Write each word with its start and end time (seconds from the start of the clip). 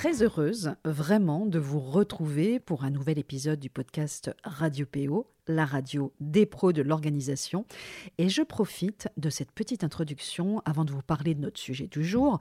très 0.00 0.22
heureuse 0.22 0.76
vraiment 0.86 1.44
de 1.44 1.58
vous 1.58 1.78
retrouver 1.78 2.58
pour 2.58 2.84
un 2.84 2.90
nouvel 2.90 3.18
épisode 3.18 3.60
du 3.60 3.68
podcast 3.68 4.30
Radio 4.44 4.86
PO, 4.86 5.26
la 5.46 5.66
radio 5.66 6.14
des 6.20 6.46
pros 6.46 6.72
de 6.72 6.80
l'organisation. 6.80 7.66
Et 8.16 8.30
je 8.30 8.40
profite 8.40 9.08
de 9.18 9.28
cette 9.28 9.52
petite 9.52 9.84
introduction 9.84 10.62
avant 10.64 10.86
de 10.86 10.92
vous 10.92 11.02
parler 11.02 11.34
de 11.34 11.42
notre 11.42 11.60
sujet 11.60 11.86
du 11.86 12.02
jour 12.02 12.38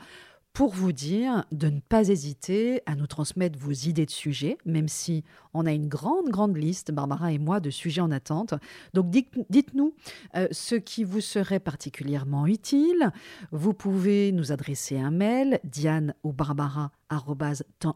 pour 0.54 0.74
vous 0.74 0.94
dire 0.94 1.44
de 1.52 1.68
ne 1.68 1.82
pas 1.82 2.08
hésiter 2.08 2.82
à 2.86 2.96
nous 2.96 3.08
transmettre 3.08 3.60
vos 3.60 3.74
idées 3.74 4.06
de 4.06 4.12
sujets, 4.12 4.58
même 4.64 4.88
si 4.88 5.26
on 5.54 5.66
a 5.66 5.74
une 5.74 5.90
grande, 5.90 6.30
grande 6.30 6.56
liste, 6.56 6.94
Barbara 6.94 7.34
et 7.34 7.40
moi, 7.40 7.60
de 7.60 7.72
sujets 7.72 8.00
en 8.00 8.12
attente. 8.12 8.54
Donc 8.94 9.10
dites-nous 9.10 9.94
euh, 10.38 10.48
ce 10.52 10.76
qui 10.76 11.04
vous 11.04 11.20
serait 11.20 11.60
particulièrement 11.60 12.48
utile. 12.48 13.12
Vous 13.52 13.74
pouvez 13.74 14.32
nous 14.32 14.54
adresser 14.54 14.98
un 14.98 15.12
mail, 15.12 15.60
Diane 15.66 16.14
ou 16.24 16.32
Barbara 16.32 16.94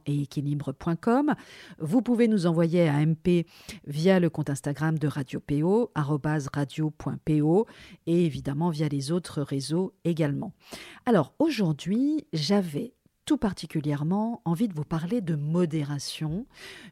équilibre.com. 0.06 1.36
Vous 1.80 2.02
pouvez 2.02 2.28
nous 2.28 2.46
envoyer 2.46 2.88
un 2.90 3.06
MP 3.06 3.46
via 3.86 4.20
le 4.20 4.30
compte 4.30 4.50
Instagram 4.50 4.98
de 4.98 5.08
Radio 5.08 5.40
PO, 5.40 5.92
radio.po, 5.96 7.68
et 8.06 8.26
évidemment 8.26 8.70
via 8.70 8.88
les 8.88 9.12
autres 9.12 9.42
réseaux 9.42 9.94
également. 10.04 10.54
Alors 11.06 11.34
aujourd'hui, 11.40 12.26
j'avais 12.34 12.94
tout 13.26 13.38
particulièrement 13.38 14.42
envie 14.46 14.68
de 14.68 14.74
vous 14.74 14.84
parler 14.84 15.22
de 15.22 15.36
modération, 15.36 16.46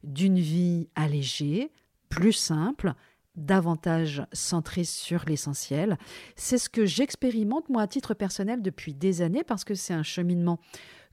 d'une 0.04 0.40
vie 0.40 0.90
allégée, 0.96 1.72
plus 2.10 2.34
simple, 2.34 2.94
davantage 3.36 4.24
centrée 4.34 4.84
sur 4.84 5.24
l'essentiel. 5.26 5.98
C'est 6.36 6.58
ce 6.58 6.70
que 6.70 6.86
j'expérimente 6.86 7.70
moi 7.70 7.84
à 7.84 7.88
titre 7.88 8.14
personnel 8.14 8.62
depuis 8.62 8.94
des 8.94 9.22
années 9.22 9.44
parce 9.44 9.64
que 9.64 9.76
c'est 9.76 9.94
un 9.94 10.04
cheminement 10.04 10.60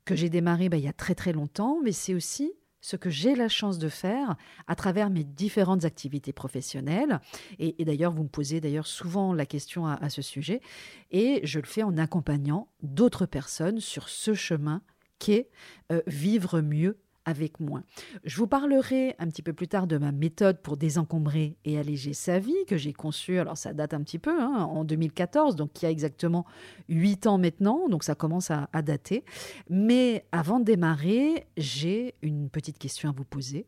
que 0.09 0.17
j'ai 0.17 0.31
démarré 0.31 0.71
bah, 0.71 0.79
il 0.79 0.85
y 0.85 0.89
a 0.89 0.95
très 0.95 1.15
très 1.15 1.35
longtemps, 1.35 1.81
mais 1.85 1.93
c'est 1.93 2.15
aussi 2.15 2.55
ce 2.81 2.97
que 2.97 3.11
j'ai 3.11 3.35
la 3.35 3.51
chance 3.51 3.77
de 3.77 3.91
faire 3.91 4.37
à 4.67 4.75
travers 4.75 5.11
mes 5.11 5.23
différentes 5.23 5.85
activités 5.85 6.33
professionnelles. 6.33 7.21
Et, 7.59 7.85
d'ailleurs, 7.85 8.13
vous 8.13 8.23
me 8.23 8.29
posez 8.29 8.63
d'ailleurs 8.63 8.87
souvent 8.87 9.35
la 9.35 9.45
question 9.45 9.87
à, 9.87 10.09
ce 10.09 10.23
sujet. 10.23 10.63
Et 11.11 11.41
je 11.45 11.61
le 11.61 11.67
fais 11.67 11.83
en 11.83 11.99
accompagnant 11.99 12.69
d'autres 12.83 13.27
personnes 13.27 13.81
sur 13.81 14.09
ce 14.09 14.33
chemin 14.33 14.81
qu'est 15.19 15.51
euh, 15.93 16.01
vivre 16.07 16.63
mieux 16.63 16.99
avec 17.29 17.61
moins. 17.61 17.85
Je 18.25 18.39
vous 18.39 18.47
parlerai 18.47 19.15
un 19.19 19.27
petit 19.29 19.43
peu 19.43 19.53
plus 19.53 19.69
tard 19.69 19.87
de 19.87 19.99
ma 19.99 20.13
méthode 20.13 20.63
pour 20.63 20.79
désencombrer 20.79 21.59
et 21.67 21.79
alléger 21.79 22.15
sa 22.15 22.39
vie 22.39 22.65
que 22.67 22.79
j'ai 22.79 22.95
conçue, 22.95 23.39
alors 23.39 23.59
ça 23.59 23.75
date 23.75 23.93
un 23.93 24.03
petit 24.03 24.19
peu, 24.19 24.41
hein, 24.41 24.65
en 24.65 24.83
2014, 24.83 25.55
donc 25.55 25.83
il 25.83 25.85
y 25.85 25.89
a 25.89 25.91
exactement 25.91 26.47
8 26.89 27.27
ans 27.27 27.37
maintenant, 27.37 27.91
donc 27.91 28.03
ça 28.03 28.15
commence 28.15 28.51
à, 28.51 28.71
à 28.73 28.81
dater. 28.81 29.25
Mais 29.69 30.25
avant 30.33 30.59
de 30.59 30.65
démarrer, 30.65 31.47
j'ai 31.59 32.15
une 32.23 32.49
petite 32.49 32.79
question 32.79 33.11
à 33.11 33.13
vous 33.13 33.27
poser. 33.27 33.67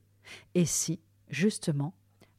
Et 0.54 0.64
si, 0.64 1.00
justement, 1.28 1.92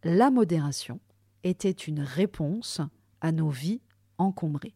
la 0.04 0.32
modération 0.32 1.00
était 1.44 1.70
une 1.70 2.02
réponse 2.02 2.82
à 3.22 3.32
nos 3.32 3.50
vies 3.50 3.82
encombrées? 4.18 4.74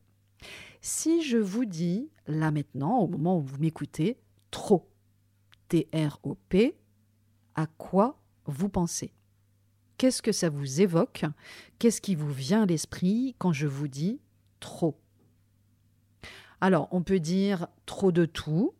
Si 0.81 1.23
je 1.23 1.37
vous 1.37 1.65
dis, 1.65 2.11
là 2.27 2.51
maintenant, 2.51 2.99
au 2.99 3.07
moment 3.07 3.39
où 3.39 3.41
vous 3.41 3.57
m'écoutez, 3.57 4.19
trop, 4.51 4.87
T-R-O-P, 5.67 6.77
à 7.55 7.67
quoi 7.67 8.19
vous 8.45 8.69
pensez? 8.69 9.13
Qu'est-ce 9.97 10.21
que 10.21 10.31
ça 10.31 10.49
vous 10.49 10.81
évoque? 10.81 11.25
Qu'est-ce 11.79 12.01
qui 12.01 12.15
vous 12.15 12.31
vient 12.31 12.63
à 12.63 12.65
l'esprit 12.65 13.35
quand 13.37 13.53
je 13.53 13.67
vous 13.67 13.87
dis 13.87 14.19
trop? 14.59 14.99
Alors, 16.61 16.87
on 16.91 17.01
peut 17.01 17.19
dire 17.19 17.67
trop 17.85 18.11
de 18.11 18.25
tout, 18.25 18.73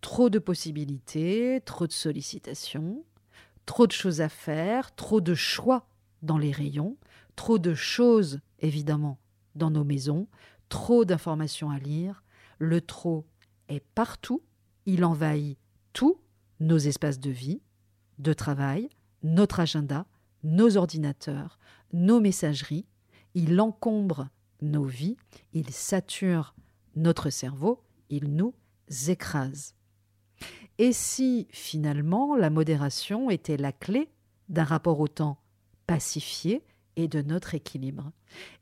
trop 0.00 0.30
de 0.30 0.38
possibilités, 0.38 1.60
trop 1.64 1.86
de 1.86 1.92
sollicitations, 1.92 3.04
trop 3.66 3.86
de 3.86 3.92
choses 3.92 4.20
à 4.20 4.28
faire, 4.28 4.94
trop 4.94 5.20
de 5.20 5.34
choix 5.34 5.88
dans 6.22 6.38
les 6.38 6.52
rayons, 6.52 6.96
trop 7.36 7.58
de 7.58 7.74
choses, 7.74 8.40
évidemment, 8.60 9.18
dans 9.54 9.70
nos 9.70 9.84
maisons, 9.84 10.28
trop 10.68 11.04
d'informations 11.04 11.70
à 11.70 11.78
lire. 11.78 12.22
Le 12.58 12.80
trop 12.80 13.26
est 13.68 13.84
partout, 13.94 14.42
il 14.86 15.04
envahit 15.04 15.58
tout 15.92 16.20
nos 16.60 16.78
espaces 16.78 17.20
de 17.20 17.30
vie, 17.30 17.62
de 18.18 18.32
travail, 18.32 18.88
notre 19.22 19.60
agenda, 19.60 20.06
nos 20.42 20.76
ordinateurs, 20.76 21.58
nos 21.92 22.20
messageries. 22.20 22.86
Il 23.34 23.60
encombre 23.60 24.28
nos 24.60 24.84
vies, 24.84 25.16
il 25.52 25.70
sature 25.70 26.54
notre 26.94 27.30
cerveau, 27.30 27.82
il 28.10 28.34
nous 28.34 28.54
écrase. 29.08 29.74
Et 30.78 30.92
si 30.92 31.48
finalement 31.50 32.36
la 32.36 32.50
modération 32.50 33.30
était 33.30 33.56
la 33.56 33.72
clé 33.72 34.10
d'un 34.48 34.64
rapport 34.64 35.00
au 35.00 35.08
temps 35.08 35.38
pacifié 35.86 36.64
et 36.96 37.08
de 37.08 37.22
notre 37.22 37.54
équilibre? 37.54 38.12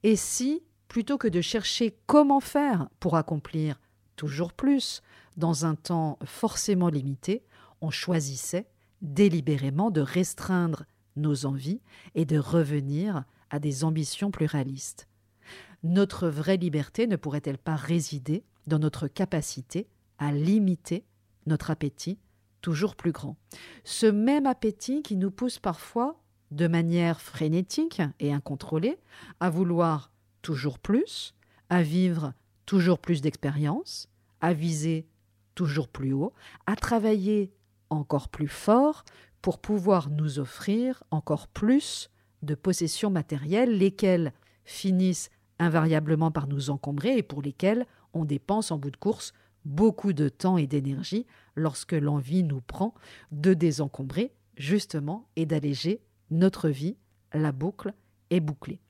Et 0.02 0.16
si, 0.16 0.62
plutôt 0.88 1.18
que 1.18 1.28
de 1.28 1.40
chercher 1.40 1.96
comment 2.06 2.40
faire 2.40 2.88
pour 2.98 3.16
accomplir 3.16 3.80
toujours 4.16 4.52
plus 4.52 5.02
dans 5.36 5.64
un 5.64 5.74
temps 5.74 6.18
forcément 6.24 6.88
limité, 6.88 7.44
on 7.80 7.90
choisissait 7.90 8.66
délibérément 9.02 9.90
de 9.90 10.00
restreindre 10.00 10.84
nos 11.16 11.46
envies 11.46 11.80
et 12.14 12.24
de 12.24 12.38
revenir 12.38 13.24
à 13.50 13.58
des 13.58 13.84
ambitions 13.84 14.30
plus 14.30 14.46
réalistes. 14.46 15.08
Notre 15.82 16.28
vraie 16.28 16.56
liberté 16.56 17.06
ne 17.06 17.16
pourrait-elle 17.16 17.58
pas 17.58 17.76
résider 17.76 18.44
dans 18.66 18.78
notre 18.78 19.08
capacité 19.08 19.88
à 20.18 20.32
limiter 20.32 21.04
notre 21.46 21.70
appétit 21.70 22.18
toujours 22.60 22.96
plus 22.96 23.12
grand? 23.12 23.36
Ce 23.84 24.06
même 24.06 24.46
appétit 24.46 25.02
qui 25.02 25.16
nous 25.16 25.30
pousse 25.30 25.58
parfois, 25.58 26.20
de 26.50 26.66
manière 26.66 27.20
frénétique 27.20 28.02
et 28.18 28.32
incontrôlée, 28.32 28.98
à 29.38 29.50
vouloir 29.50 30.12
toujours 30.42 30.78
plus, 30.78 31.34
à 31.70 31.82
vivre 31.82 32.34
toujours 32.66 32.98
plus 32.98 33.22
d'expériences, 33.22 34.08
à 34.40 34.52
viser 34.52 35.06
toujours 35.60 35.88
plus 35.88 36.14
haut, 36.14 36.32
à 36.64 36.74
travailler 36.74 37.52
encore 37.90 38.30
plus 38.30 38.48
fort 38.48 39.04
pour 39.42 39.58
pouvoir 39.58 40.08
nous 40.08 40.38
offrir 40.38 41.04
encore 41.10 41.48
plus 41.48 42.08
de 42.40 42.54
possessions 42.54 43.10
matérielles, 43.10 43.76
lesquelles 43.76 44.32
finissent 44.64 45.28
invariablement 45.58 46.30
par 46.30 46.48
nous 46.48 46.70
encombrer 46.70 47.18
et 47.18 47.22
pour 47.22 47.42
lesquelles 47.42 47.86
on 48.14 48.24
dépense 48.24 48.70
en 48.70 48.78
bout 48.78 48.90
de 48.90 48.96
course 48.96 49.34
beaucoup 49.66 50.14
de 50.14 50.30
temps 50.30 50.56
et 50.56 50.66
d'énergie 50.66 51.26
lorsque 51.56 51.92
l'envie 51.92 52.42
nous 52.42 52.62
prend 52.62 52.94
de 53.30 53.52
désencombrer 53.52 54.32
justement 54.56 55.28
et 55.36 55.44
d'alléger 55.44 56.00
notre 56.30 56.70
vie, 56.70 56.96
la 57.34 57.52
boucle 57.52 57.92
est 58.30 58.40
bouclée. 58.40 58.80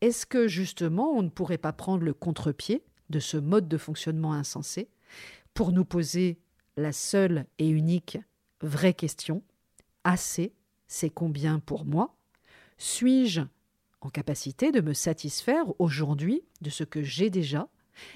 Est-ce 0.00 0.26
que 0.26 0.46
justement 0.46 1.10
on 1.10 1.22
ne 1.22 1.28
pourrait 1.28 1.58
pas 1.58 1.72
prendre 1.72 2.04
le 2.04 2.14
contre-pied 2.14 2.84
de 3.10 3.18
ce 3.18 3.36
mode 3.36 3.66
de 3.66 3.78
fonctionnement 3.78 4.32
insensé 4.32 4.90
pour 5.56 5.72
nous 5.72 5.86
poser 5.86 6.38
la 6.76 6.92
seule 6.92 7.46
et 7.58 7.66
unique 7.66 8.18
vraie 8.60 8.92
question. 8.92 9.42
Assez, 10.04 10.52
c'est 10.86 11.08
combien 11.08 11.60
pour 11.60 11.86
moi? 11.86 12.14
Suis-je 12.76 13.40
en 14.02 14.10
capacité 14.10 14.70
de 14.70 14.82
me 14.82 14.92
satisfaire 14.92 15.64
aujourd'hui 15.78 16.42
de 16.60 16.68
ce 16.68 16.84
que 16.84 17.02
j'ai 17.02 17.30
déjà? 17.30 17.70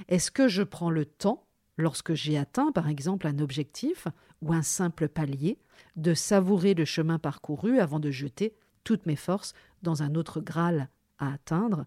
Est-ce 0.09 0.31
que 0.31 0.49
je 0.49 0.63
prends 0.63 0.91
le 0.91 1.07
temps, 1.07 1.47
lorsque 1.79 2.13
j'ai 2.13 2.37
atteint 2.37 2.73
par 2.73 2.91
exemple 2.91 3.27
un 3.27 3.39
objectif 3.39 4.07
ou 4.43 4.53
un 4.53 4.63
simple 4.63 5.09
palier, 5.09 5.59
de 5.97 6.13
savourer 6.13 6.75
le 6.75 6.85
chemin 6.85 7.19
parcouru 7.19 7.81
avant 7.81 8.01
de 8.01 8.11
jeter 8.11 8.53
toutes 8.85 9.07
mes 9.07 9.17
forces 9.17 9.55
dans 9.81 10.03
un 10.03 10.15
autre 10.15 10.43
Graal 10.43 10.91
à 11.19 11.33
atteindre? 11.33 11.87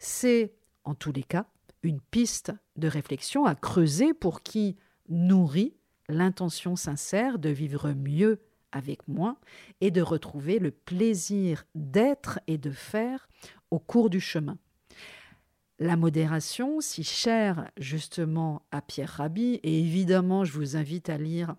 C'est, 0.00 0.54
en 0.82 0.96
tous 0.96 1.12
les 1.12 1.22
cas, 1.22 1.46
une 1.84 2.00
piste 2.00 2.52
de 2.74 2.88
réflexion 2.88 3.44
à 3.44 3.54
creuser 3.54 4.12
pour 4.12 4.42
qui 4.42 4.76
nourrit 5.08 5.74
l'intention 6.08 6.76
sincère 6.76 7.38
de 7.38 7.48
vivre 7.48 7.92
mieux 7.92 8.40
avec 8.72 9.06
moins 9.08 9.36
et 9.80 9.90
de 9.90 10.02
retrouver 10.02 10.58
le 10.58 10.70
plaisir 10.70 11.64
d'être 11.74 12.40
et 12.46 12.58
de 12.58 12.70
faire 12.70 13.28
au 13.70 13.78
cours 13.78 14.10
du 14.10 14.20
chemin. 14.20 14.58
la 15.80 15.96
modération, 15.96 16.80
si 16.80 17.04
chère 17.04 17.70
justement 17.78 18.62
à 18.72 18.82
Pierre 18.82 19.10
Rabhi, 19.10 19.60
et 19.62 19.80
évidemment 19.80 20.44
je 20.44 20.52
vous 20.52 20.76
invite 20.76 21.08
à 21.08 21.18
lire 21.18 21.54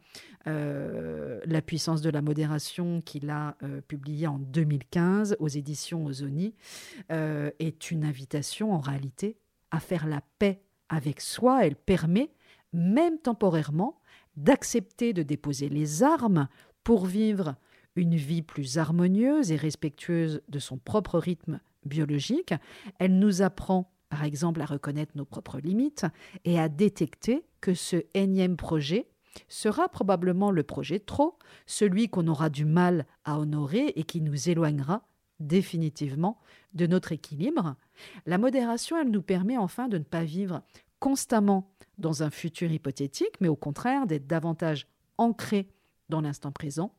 euh, 0.47 1.39
La 1.45 1.61
puissance 1.61 2.01
de 2.01 2.09
la 2.09 2.21
modération 2.21 3.01
qu'il 3.01 3.29
a 3.29 3.55
euh, 3.63 3.81
publié 3.81 4.27
en 4.27 4.37
2015 4.37 5.37
aux 5.39 5.47
éditions 5.47 6.05
Ozoni, 6.05 6.53
euh, 7.11 7.49
est 7.59 7.91
une 7.91 8.03
invitation 8.03 8.73
en 8.73 8.79
réalité 8.79 9.37
à 9.71 9.79
faire 9.79 10.05
la 10.05 10.21
paix 10.37 10.63
avec 10.89 11.21
soi. 11.21 11.65
Elle 11.65 11.75
permet, 11.75 12.31
même 12.73 13.17
temporairement, 13.17 14.01
d'accepter 14.37 15.13
de 15.13 15.23
déposer 15.23 15.69
les 15.69 16.03
armes 16.03 16.47
pour 16.83 17.05
vivre 17.05 17.55
une 17.95 18.15
vie 18.15 18.41
plus 18.41 18.77
harmonieuse 18.77 19.51
et 19.51 19.55
respectueuse 19.55 20.41
de 20.47 20.59
son 20.59 20.77
propre 20.77 21.19
rythme 21.19 21.59
biologique. 21.85 22.53
Elle 22.99 23.19
nous 23.19 23.41
apprend 23.41 23.91
par 24.09 24.23
exemple 24.23 24.61
à 24.61 24.65
reconnaître 24.65 25.11
nos 25.15 25.25
propres 25.25 25.59
limites 25.59 26.05
et 26.45 26.59
à 26.59 26.69
détecter 26.69 27.45
que 27.61 27.73
ce 27.73 27.97
énième 28.13 28.57
projet 28.57 29.07
sera 29.47 29.87
probablement 29.89 30.51
le 30.51 30.63
projet 30.63 30.99
trop, 30.99 31.37
celui 31.65 32.09
qu'on 32.09 32.27
aura 32.27 32.49
du 32.49 32.65
mal 32.65 33.05
à 33.25 33.39
honorer 33.39 33.93
et 33.95 34.03
qui 34.03 34.21
nous 34.21 34.49
éloignera 34.49 35.03
définitivement 35.39 36.39
de 36.73 36.87
notre 36.87 37.11
équilibre. 37.11 37.75
La 38.25 38.37
modération, 38.37 38.97
elle 38.99 39.11
nous 39.11 39.21
permet 39.21 39.57
enfin 39.57 39.87
de 39.87 39.97
ne 39.97 40.03
pas 40.03 40.23
vivre 40.23 40.63
constamment 40.99 41.71
dans 41.99 42.23
un 42.23 42.29
futur 42.29 42.71
hypothétique, 42.71 43.39
mais 43.41 43.47
au 43.47 43.55
contraire 43.55 44.07
d'être 44.07 44.27
davantage 44.27 44.87
ancré 45.17 45.69
dans 46.09 46.21
l'instant 46.21 46.51
présent. 46.51 46.95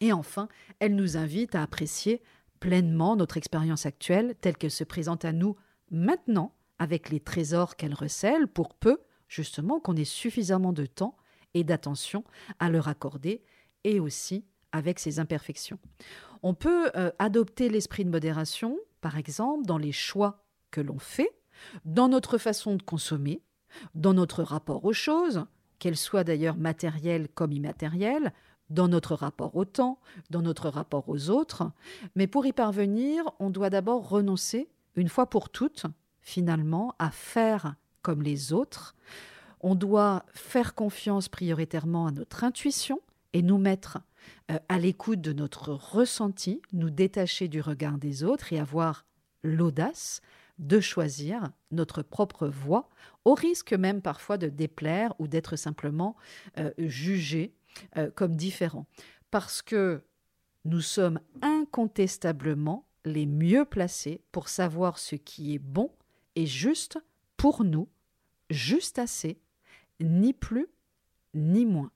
Et 0.00 0.12
enfin, 0.12 0.48
elle 0.78 0.94
nous 0.94 1.16
invite 1.16 1.54
à 1.54 1.62
apprécier 1.62 2.22
pleinement 2.60 3.16
notre 3.16 3.36
expérience 3.36 3.86
actuelle 3.86 4.34
telle 4.40 4.56
qu'elle 4.56 4.70
se 4.70 4.84
présente 4.84 5.24
à 5.24 5.32
nous 5.32 5.56
maintenant 5.90 6.54
avec 6.78 7.10
les 7.10 7.20
trésors 7.20 7.76
qu'elle 7.76 7.94
recèle 7.94 8.46
pour 8.46 8.74
peu 8.74 8.98
justement 9.28 9.80
qu'on 9.80 9.96
ait 9.96 10.04
suffisamment 10.04 10.72
de 10.72 10.86
temps 10.86 11.16
et 11.54 11.64
d'attention 11.64 12.24
à 12.58 12.70
leur 12.70 12.88
accorder 12.88 13.42
et 13.84 14.00
aussi 14.00 14.44
avec 14.72 14.98
ses 14.98 15.18
imperfections. 15.18 15.78
On 16.42 16.54
peut 16.54 16.90
euh, 16.96 17.10
adopter 17.18 17.68
l'esprit 17.68 18.04
de 18.04 18.10
modération, 18.10 18.78
par 19.00 19.16
exemple, 19.16 19.64
dans 19.66 19.78
les 19.78 19.92
choix 19.92 20.44
que 20.70 20.80
l'on 20.80 20.98
fait, 20.98 21.30
dans 21.84 22.08
notre 22.08 22.38
façon 22.38 22.76
de 22.76 22.82
consommer, 22.82 23.42
dans 23.94 24.14
notre 24.14 24.42
rapport 24.42 24.84
aux 24.84 24.92
choses, 24.92 25.44
qu'elles 25.78 25.96
soient 25.96 26.24
d'ailleurs 26.24 26.56
matérielles 26.56 27.28
comme 27.34 27.52
immatérielles, 27.52 28.32
dans 28.70 28.88
notre 28.88 29.14
rapport 29.14 29.54
au 29.56 29.64
temps, 29.64 29.98
dans 30.30 30.42
notre 30.42 30.68
rapport 30.68 31.08
aux 31.08 31.30
autres. 31.30 31.70
Mais 32.16 32.26
pour 32.26 32.46
y 32.46 32.52
parvenir, 32.52 33.24
on 33.38 33.50
doit 33.50 33.70
d'abord 33.70 34.08
renoncer 34.08 34.68
une 34.96 35.08
fois 35.08 35.26
pour 35.26 35.50
toutes, 35.50 35.86
finalement, 36.20 36.94
à 36.98 37.10
faire 37.10 37.74
comme 38.00 38.22
les 38.22 38.52
autres. 38.52 38.94
On 39.60 39.74
doit 39.74 40.24
faire 40.32 40.74
confiance 40.74 41.28
prioritairement 41.28 42.06
à 42.06 42.12
notre 42.12 42.44
intuition 42.44 43.00
et 43.32 43.42
nous 43.42 43.58
mettre 43.58 43.98
euh, 44.50 44.58
à 44.68 44.78
l'écoute 44.78 45.20
de 45.20 45.32
notre 45.32 45.72
ressenti, 45.72 46.62
nous 46.72 46.90
détacher 46.90 47.48
du 47.48 47.60
regard 47.60 47.98
des 47.98 48.24
autres 48.24 48.52
et 48.52 48.58
avoir 48.58 49.04
l'audace 49.42 50.20
de 50.62 50.80
choisir 50.80 51.50
notre 51.72 52.02
propre 52.02 52.46
voie, 52.46 52.88
au 53.24 53.34
risque 53.34 53.72
même 53.72 54.00
parfois 54.00 54.38
de 54.38 54.48
déplaire 54.48 55.12
ou 55.18 55.26
d'être 55.26 55.56
simplement 55.56 56.16
euh, 56.56 56.70
jugé 56.78 57.52
euh, 57.96 58.10
comme 58.14 58.36
différent. 58.36 58.86
Parce 59.30 59.60
que 59.60 60.02
nous 60.64 60.80
sommes 60.80 61.18
incontestablement 61.42 62.86
les 63.04 63.26
mieux 63.26 63.64
placés 63.64 64.22
pour 64.30 64.48
savoir 64.48 64.98
ce 64.98 65.16
qui 65.16 65.54
est 65.54 65.58
bon 65.58 65.90
et 66.36 66.46
juste 66.46 66.98
pour 67.36 67.64
nous, 67.64 67.88
juste 68.48 69.00
assez, 69.00 69.40
ni 70.00 70.32
plus 70.32 70.68
ni 71.34 71.66
moins. 71.66 71.90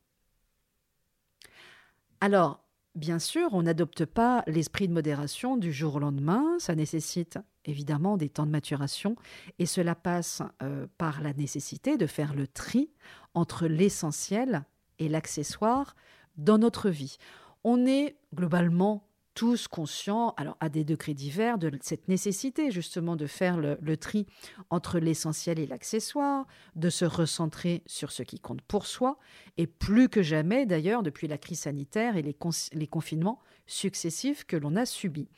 Alors, 2.20 2.64
bien 2.96 3.20
sûr, 3.20 3.50
on 3.52 3.62
n'adopte 3.62 4.06
pas 4.06 4.42
l'esprit 4.48 4.88
de 4.88 4.92
modération 4.92 5.56
du 5.56 5.72
jour 5.72 5.96
au 5.96 5.98
lendemain, 6.00 6.58
ça 6.58 6.74
nécessite 6.74 7.38
évidemment 7.66 8.16
des 8.16 8.28
temps 8.28 8.46
de 8.46 8.50
maturation 8.50 9.16
et 9.58 9.66
cela 9.66 9.94
passe 9.94 10.42
euh, 10.62 10.86
par 10.98 11.20
la 11.20 11.32
nécessité 11.32 11.96
de 11.96 12.06
faire 12.06 12.34
le 12.34 12.46
tri 12.46 12.90
entre 13.34 13.66
l'essentiel 13.66 14.64
et 14.98 15.08
l'accessoire 15.08 15.94
dans 16.36 16.58
notre 16.58 16.90
vie. 16.90 17.18
On 17.64 17.86
est 17.86 18.16
globalement 18.34 19.06
tous 19.36 19.68
conscients, 19.68 20.32
alors 20.38 20.56
à 20.60 20.70
des 20.70 20.82
degrés 20.82 21.12
divers, 21.12 21.58
de 21.58 21.70
cette 21.82 22.08
nécessité 22.08 22.70
justement 22.70 23.16
de 23.16 23.26
faire 23.26 23.58
le, 23.58 23.96
tri 23.98 24.26
entre 24.70 24.98
l'essentiel 24.98 25.58
et 25.58 25.66
l'accessoire, 25.66 26.46
de 26.74 26.88
se 26.88 27.04
recentrer 27.04 27.82
sur 27.84 28.12
ce 28.12 28.22
qui 28.22 28.40
compte 28.40 28.62
pour 28.62 28.86
soi, 28.86 29.18
et 29.58 29.66
plus 29.66 30.08
que 30.08 30.22
jamais 30.22 30.64
d'ailleurs 30.64 31.02
depuis 31.02 31.28
la 31.28 31.36
crise 31.36 31.60
sanitaire 31.60 32.16
et 32.16 32.22
les, 32.22 32.34
les 32.72 32.86
confinements 32.86 33.38
successifs 33.66 34.44
que 34.44 34.56
l'on 34.56 34.74
a 34.74 34.86
subis. 34.86 35.28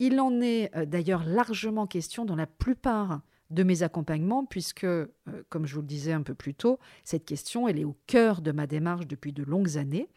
Il 0.00 0.20
en 0.20 0.40
est 0.40 0.74
euh, 0.76 0.84
d'ailleurs 0.84 1.24
largement 1.24 1.86
question 1.86 2.24
dans 2.24 2.36
la 2.36 2.46
plupart 2.46 3.20
de 3.50 3.62
mes 3.62 3.82
accompagnements, 3.82 4.44
puisque, 4.44 4.84
euh, 4.84 5.06
comme 5.48 5.66
je 5.66 5.74
vous 5.74 5.80
le 5.80 5.86
disais 5.86 6.12
un 6.12 6.22
peu 6.22 6.34
plus 6.34 6.54
tôt, 6.54 6.78
cette 7.04 7.24
question, 7.24 7.68
elle 7.68 7.78
est 7.78 7.84
au 7.84 7.96
cœur 8.06 8.42
de 8.42 8.52
ma 8.52 8.66
démarche 8.66 9.06
depuis 9.06 9.32
de 9.32 9.42
longues 9.42 9.76
années. 9.76 10.08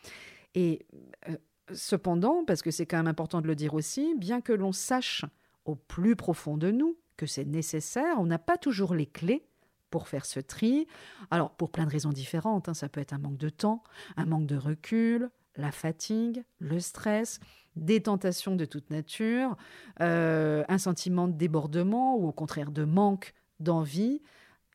Et 0.56 0.86
euh, 1.30 1.36
Cependant, 1.72 2.44
parce 2.46 2.62
que 2.62 2.72
c'est 2.72 2.86
quand 2.86 2.98
même 2.98 3.08
important 3.08 3.42
de 3.42 3.48
le 3.48 3.56
dire 3.56 3.74
aussi, 3.74 4.16
bien 4.18 4.42
que 4.42 4.52
l'on 4.52 4.74
sache 4.74 5.24
au 5.66 5.76
plus 5.76 6.16
profond 6.16 6.58
de 6.58 6.72
nous 6.72 6.98
que 7.16 7.26
c'est 7.26 7.46
nécessaire, 7.46 8.20
on 8.20 8.26
n'a 8.26 8.40
pas 8.40 8.58
toujours 8.58 8.96
les 8.96 9.06
clés 9.06 9.46
pour 9.90 10.08
faire 10.08 10.26
ce 10.26 10.40
tri. 10.40 10.88
Alors, 11.32 11.52
pour 11.52 11.72
plein 11.72 11.86
de 11.86 11.92
raisons 11.92 12.12
différentes, 12.12 12.68
hein, 12.68 12.74
ça 12.74 12.90
peut 12.90 13.00
être 13.00 13.14
un 13.14 13.20
manque 13.20 13.38
de 13.38 13.50
temps, 13.50 13.84
un 14.18 14.26
manque 14.26 14.48
de 14.48 14.58
recul, 14.58 15.30
la 15.56 15.72
fatigue, 15.72 16.44
le 16.58 16.80
stress, 16.80 17.40
des 17.76 18.02
tentations 18.02 18.56
de 18.56 18.66
toute 18.66 18.90
nature, 18.90 19.56
euh, 20.02 20.64
un 20.68 20.78
sentiment 20.78 21.28
de 21.28 21.34
débordement 21.34 22.16
ou 22.18 22.28
au 22.28 22.32
contraire 22.32 22.72
de 22.72 22.84
manque 22.84 23.34
d'envie, 23.60 24.22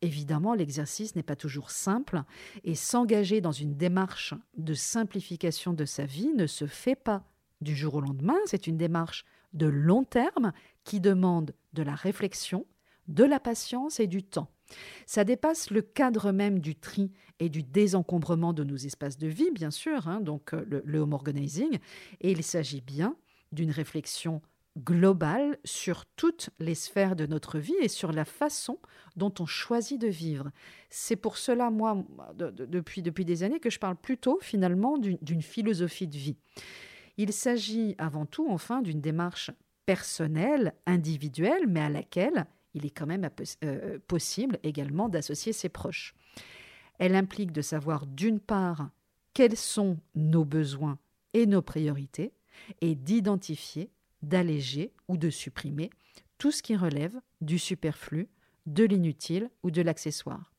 Évidemment, 0.00 0.54
l'exercice 0.54 1.16
n'est 1.16 1.22
pas 1.22 1.36
toujours 1.36 1.70
simple 1.70 2.22
et 2.62 2.74
s'engager 2.74 3.40
dans 3.40 3.52
une 3.52 3.74
démarche 3.74 4.34
de 4.56 4.74
simplification 4.74 5.72
de 5.72 5.84
sa 5.84 6.04
vie 6.04 6.32
ne 6.34 6.46
se 6.46 6.66
fait 6.66 6.94
pas 6.94 7.24
du 7.60 7.74
jour 7.74 7.94
au 7.94 8.00
lendemain. 8.00 8.36
C'est 8.46 8.68
une 8.68 8.76
démarche 8.76 9.24
de 9.54 9.66
long 9.66 10.04
terme 10.04 10.52
qui 10.84 11.00
demande 11.00 11.52
de 11.72 11.82
la 11.82 11.94
réflexion, 11.94 12.64
de 13.08 13.24
la 13.24 13.40
patience 13.40 13.98
et 13.98 14.06
du 14.06 14.22
temps. 14.22 14.50
Ça 15.06 15.24
dépasse 15.24 15.70
le 15.70 15.82
cadre 15.82 16.32
même 16.32 16.58
du 16.58 16.76
tri 16.76 17.12
et 17.40 17.48
du 17.48 17.62
désencombrement 17.62 18.52
de 18.52 18.64
nos 18.64 18.76
espaces 18.76 19.18
de 19.18 19.28
vie, 19.28 19.50
bien 19.50 19.70
sûr, 19.70 20.08
hein, 20.08 20.20
donc 20.20 20.54
euh, 20.54 20.64
le, 20.84 20.98
home 20.98 21.12
organizing, 21.12 21.78
et 22.20 22.32
il 22.32 22.42
s'agit 22.42 22.80
bien 22.80 23.16
d'une 23.52 23.70
réflexion 23.70 24.42
global 24.76 25.58
sur 25.64 26.04
toutes 26.06 26.50
les 26.60 26.75
sphères 26.75 27.16
de 27.16 27.26
notre 27.26 27.58
vie 27.58 27.76
et 27.80 27.88
sur 27.88 28.12
la 28.12 28.25
façon 28.25 28.78
dont 29.16 29.32
on 29.40 29.46
choisit 29.46 30.00
de 30.00 30.06
vivre. 30.06 30.50
C'est 30.90 31.16
pour 31.16 31.37
cela, 31.37 31.70
moi, 31.70 32.04
depuis, 32.37 33.02
depuis 33.02 33.25
des 33.25 33.42
années, 33.42 33.60
que 33.60 33.70
je 33.70 33.80
parle 33.80 33.96
plutôt 33.96 34.38
finalement 34.40 34.98
d'une 34.98 35.42
philosophie 35.42 36.06
de 36.06 36.16
vie. 36.16 36.37
Il 37.16 37.32
s'agit 37.32 37.96
avant 37.98 38.26
tout, 38.26 38.46
enfin, 38.48 38.80
d'une 38.80 39.00
démarche 39.00 39.50
personnelle, 39.84 40.75
individuelle, 40.87 41.66
mais 41.66 41.80
à 41.80 41.88
laquelle 41.88 42.46
il 42.75 42.87
est 42.87 42.90
quand 42.90 43.06
même 43.06 43.28
euh, 43.64 43.98
possible 44.06 44.58
également 44.62 45.08
d'associer 45.08 45.52
ses 45.52 45.68
proches. 45.68 46.14
Elle 46.98 47.14
implique 47.14 47.52
de 47.52 47.62
savoir 47.62 48.06
d'une 48.06 48.40
part 48.40 48.90
quels 49.34 49.56
sont 49.56 49.98
nos 50.14 50.44
besoins 50.44 50.98
et 51.34 51.46
nos 51.46 51.62
priorités, 51.62 52.32
et 52.80 52.96
d'identifier 52.96 53.90
d'alléger 54.22 54.92
ou 55.06 55.16
de 55.16 55.30
supprimer 55.30 55.90
tout 56.38 56.50
ce 56.50 56.62
qui 56.62 56.76
relève 56.76 57.14
du 57.40 57.58
superflu, 57.58 58.28
de 58.66 58.84
l'inutile 58.84 59.50
ou 59.62 59.70
de 59.70 59.82
l'accessoire. 59.82 60.52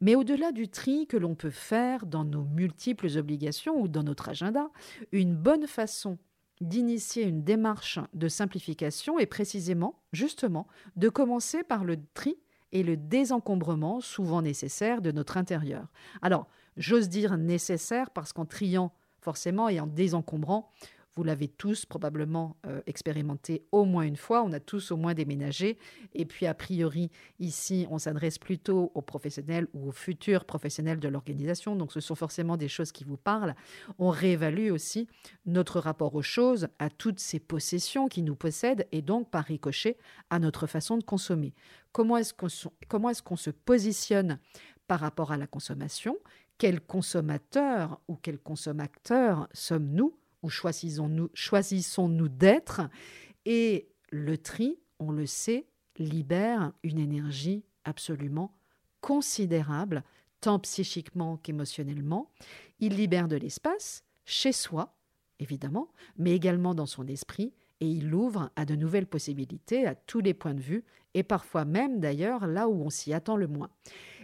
Mais 0.00 0.14
au-delà 0.14 0.52
du 0.52 0.68
tri 0.68 1.06
que 1.06 1.16
l'on 1.16 1.34
peut 1.34 1.50
faire 1.50 2.06
dans 2.06 2.24
nos 2.24 2.44
multiples 2.44 3.16
obligations 3.16 3.80
ou 3.80 3.88
dans 3.88 4.02
notre 4.02 4.28
agenda, 4.28 4.70
une 5.12 5.34
bonne 5.34 5.66
façon 5.66 6.18
d'initier 6.60 7.24
une 7.24 7.42
démarche 7.42 7.98
de 8.14 8.28
simplification 8.28 9.18
est 9.18 9.26
précisément, 9.26 10.00
justement, 10.12 10.66
de 10.96 11.08
commencer 11.08 11.62
par 11.62 11.84
le 11.84 11.96
tri 12.14 12.36
et 12.72 12.82
le 12.82 12.96
désencombrement 12.96 14.00
souvent 14.00 14.42
nécessaire 14.42 15.00
de 15.00 15.10
notre 15.10 15.36
intérieur. 15.36 15.88
Alors, 16.22 16.46
j'ose 16.76 17.08
dire 17.08 17.36
nécessaire 17.36 18.10
parce 18.10 18.32
qu'en 18.32 18.44
triant 18.44 18.92
forcément 19.20 19.68
et 19.68 19.80
en 19.80 19.86
désencombrant, 19.86 20.70
Vous 21.16 21.24
l'avez 21.24 21.48
tous 21.48 21.86
probablement 21.86 22.56
euh, 22.66 22.80
expérimenté 22.86 23.64
au 23.72 23.84
moins 23.84 24.04
une 24.04 24.16
fois. 24.16 24.42
On 24.42 24.52
a 24.52 24.60
tous 24.60 24.92
au 24.92 24.96
moins 24.96 25.12
déménagé. 25.12 25.76
Et 26.14 26.24
puis, 26.24 26.46
a 26.46 26.54
priori, 26.54 27.10
ici, 27.40 27.86
on 27.90 27.98
s'adresse 27.98 28.38
plutôt 28.38 28.92
aux 28.94 29.02
professionnels 29.02 29.66
ou 29.74 29.88
aux 29.88 29.92
futurs 29.92 30.44
professionnels 30.44 31.00
de 31.00 31.08
l'organisation. 31.08 31.74
Donc, 31.74 31.92
ce 31.92 32.00
sont 32.00 32.14
forcément 32.14 32.56
des 32.56 32.68
choses 32.68 32.92
qui 32.92 33.04
vous 33.04 33.16
parlent. 33.16 33.56
On 33.98 34.10
réévalue 34.10 34.70
aussi 34.70 35.08
notre 35.46 35.80
rapport 35.80 36.14
aux 36.14 36.22
choses, 36.22 36.68
à 36.78 36.90
toutes 36.90 37.18
ces 37.18 37.40
possessions 37.40 38.08
qui 38.08 38.22
nous 38.22 38.36
possèdent 38.36 38.86
et 38.92 39.02
donc, 39.02 39.30
par 39.30 39.44
ricochet, 39.44 39.98
à 40.30 40.38
notre 40.38 40.66
façon 40.68 40.96
de 40.96 41.02
consommer. 41.02 41.54
Comment 41.92 42.16
est-ce 42.18 42.34
qu'on 42.34 42.48
qu'on 43.24 43.36
se 43.36 43.50
positionne 43.50 44.38
par 44.86 45.00
rapport 45.00 45.32
à 45.32 45.36
la 45.36 45.48
consommation? 45.48 46.16
Quel 46.56 46.80
consommateur 46.80 48.00
ou 48.06 48.16
quel 48.16 48.38
consommateur 48.38 49.48
sommes-nous 49.52 50.14
ou 50.42 50.48
choisissons-nous 50.48 51.30
choisissons 51.34 52.08
-nous 52.08 52.28
d'être 52.28 52.82
Et 53.44 53.88
le 54.10 54.38
tri, 54.38 54.78
on 54.98 55.12
le 55.12 55.26
sait, 55.26 55.66
libère 55.98 56.72
une 56.82 56.98
énergie 56.98 57.64
absolument 57.84 58.54
considérable, 59.00 60.04
tant 60.40 60.58
psychiquement 60.58 61.36
qu'émotionnellement. 61.36 62.30
Il 62.78 62.96
libère 62.96 63.28
de 63.28 63.36
l'espace 63.36 64.04
chez 64.24 64.52
soi, 64.52 64.96
évidemment, 65.38 65.90
mais 66.16 66.32
également 66.34 66.74
dans 66.74 66.86
son 66.86 67.06
esprit, 67.06 67.52
et 67.80 67.88
il 67.88 68.14
ouvre 68.14 68.50
à 68.56 68.64
de 68.64 68.76
nouvelles 68.76 69.06
possibilités 69.06 69.86
à 69.86 69.94
tous 69.94 70.20
les 70.20 70.34
points 70.34 70.54
de 70.54 70.60
vue, 70.60 70.84
et 71.14 71.22
parfois 71.22 71.64
même 71.64 71.98
d'ailleurs 71.98 72.46
là 72.46 72.68
où 72.68 72.82
on 72.82 72.90
s'y 72.90 73.12
attend 73.12 73.36
le 73.36 73.48
moins. 73.48 73.70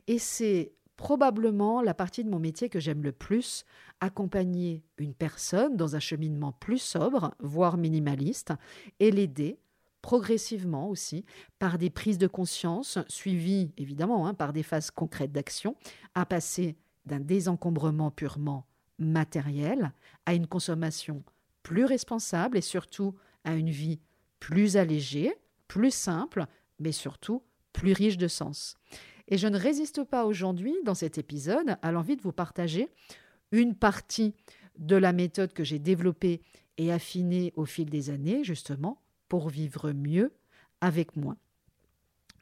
Et 0.07 0.19
c'est 0.19 0.73
probablement 0.97 1.83
la 1.83 1.95
partie 1.95 2.25
de 2.25 2.31
mon 2.31 2.39
métier 2.39 2.69
que 2.69 2.81
j'aime 2.81 3.03
le 3.03 3.13
plus, 3.13 3.65
accompagner 4.01 4.83
une 4.99 5.15
personne 5.15 5.77
dans 5.77 5.97
un 5.97 6.01
cheminement 6.01 6.53
plus 6.53 6.79
sobre, 6.79 7.35
voire 7.39 7.77
minimaliste, 7.77 8.53
et 9.01 9.11
l'aider 9.11 9.59
progressivement 10.03 10.89
aussi 10.89 11.25
par 11.59 11.79
des 11.79 11.91
prises 11.91 12.19
de 12.19 12.29
conscience 12.29 12.99
suivies 13.09 13.73
évidemment 13.77 14.27
hein, 14.27 14.35
par 14.35 14.53
des 14.53 14.63
phases 14.63 14.91
concrètes 14.91 15.33
d'action, 15.33 15.77
à 16.15 16.25
passer 16.25 16.77
d'un 17.07 17.21
désencombrement 17.21 18.11
purement 18.11 18.67
matériel 18.99 19.93
à 20.25 20.35
une 20.35 20.47
consommation 20.47 21.23
plus 21.63 21.85
responsable 21.85 22.57
et 22.57 22.63
surtout 22.63 23.15
à 23.45 23.55
une 23.55 23.71
vie 23.71 24.01
plus 24.39 24.77
allégée, 24.77 25.35
plus 25.67 25.93
simple, 25.93 26.47
mais 26.79 26.93
surtout 26.93 27.43
plus 27.73 27.93
riche 27.93 28.17
de 28.17 28.29
sens. 28.29 28.77
Et 29.29 29.39
je 29.39 29.49
ne 29.49 29.59
résiste 29.59 30.05
pas 30.05 30.25
aujourd'hui, 30.25 30.75
dans 30.85 30.95
cet 30.95 31.19
épisode, 31.19 31.77
à 31.83 31.93
l'envie 31.93 32.17
de 32.17 32.23
vous 32.23 32.33
partager 32.33 32.89
une 33.53 33.75
partie 33.75 34.35
de 34.79 34.97
la 34.97 35.13
méthode 35.13 35.53
que 35.53 35.65
j'ai 35.65 35.79
développée 35.79 36.41
et 36.79 36.93
affinée 36.93 37.53
au 37.57 37.65
fil 37.65 37.89
des 37.91 38.11
années, 38.11 38.45
justement, 38.45 39.01
pour 39.29 39.49
vivre 39.49 39.93
mieux 39.93 40.33
avec 40.81 41.17
moins. 41.17 41.37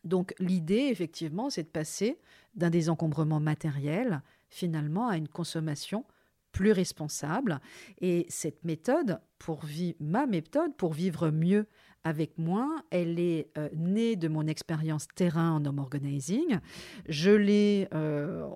Donc 0.05 0.35
l'idée, 0.39 0.89
effectivement, 0.91 1.49
c'est 1.49 1.63
de 1.63 1.69
passer 1.69 2.19
d'un 2.55 2.71
désencombrement 2.71 3.41
matériel, 3.41 4.23
finalement, 4.51 5.09
à 5.09 5.17
une 5.17 5.29
consommation 5.29 6.05
plus 6.55 6.73
responsable. 6.73 7.61
Et 8.01 8.25
cette 8.31 8.65
méthode, 8.65 9.21
pour 9.39 9.67
vivre, 9.67 9.97
ma 10.01 10.25
méthode 10.25 10.75
pour 10.77 10.95
vivre 10.95 11.31
mieux 11.31 11.67
avec 12.05 12.39
moins, 12.39 12.83
elle 12.91 13.19
est 13.19 13.51
euh, 13.59 13.69
née 13.75 14.17
de 14.17 14.29
mon 14.29 14.47
expérience 14.47 15.09
terrain 15.15 15.53
en 15.53 15.65
home 15.67 15.79
organizing. 15.79 16.61
Je 17.09 17.31
l'ai, 17.31 17.89
euh, 17.93 18.49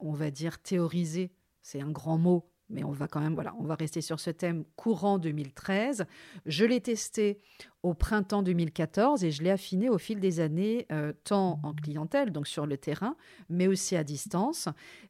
on 0.00 0.12
va 0.12 0.30
dire, 0.30 0.58
théorisée, 0.58 1.30
c'est 1.62 1.80
un 1.80 1.90
grand 1.90 2.18
mot, 2.18 2.50
mais 2.70 2.84
on 2.84 2.92
va 2.92 3.08
quand 3.08 3.20
même, 3.20 3.34
voilà, 3.34 3.54
on 3.58 3.64
va 3.64 3.74
rester 3.74 4.00
sur 4.00 4.20
ce 4.20 4.30
thème 4.30 4.64
courant 4.76 5.18
2013. 5.18 6.06
Je 6.46 6.64
l'ai 6.64 6.80
testé 6.80 7.38
au 7.82 7.94
printemps 7.94 8.42
2014 8.42 9.24
et 9.24 9.30
je 9.30 9.42
l'ai 9.42 9.50
affiné 9.50 9.88
au 9.88 9.98
fil 9.98 10.20
des 10.20 10.40
années, 10.40 10.86
euh, 10.92 11.12
tant 11.24 11.60
en 11.62 11.74
clientèle, 11.74 12.30
donc 12.30 12.46
sur 12.46 12.66
le 12.66 12.76
terrain, 12.76 13.16
mais 13.48 13.66
aussi 13.66 13.96
à 13.96 14.04
distance, 14.04 14.68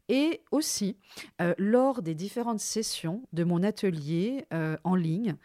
et 0.08 0.42
aussi 0.50 0.96
euh, 1.40 1.54
lors 1.58 2.02
des 2.02 2.14
différentes 2.14 2.60
sessions 2.60 3.22
de 3.32 3.44
mon 3.44 3.62
atelier 3.62 4.46
euh, 4.52 4.76
en 4.84 4.94
ligne 4.94 5.36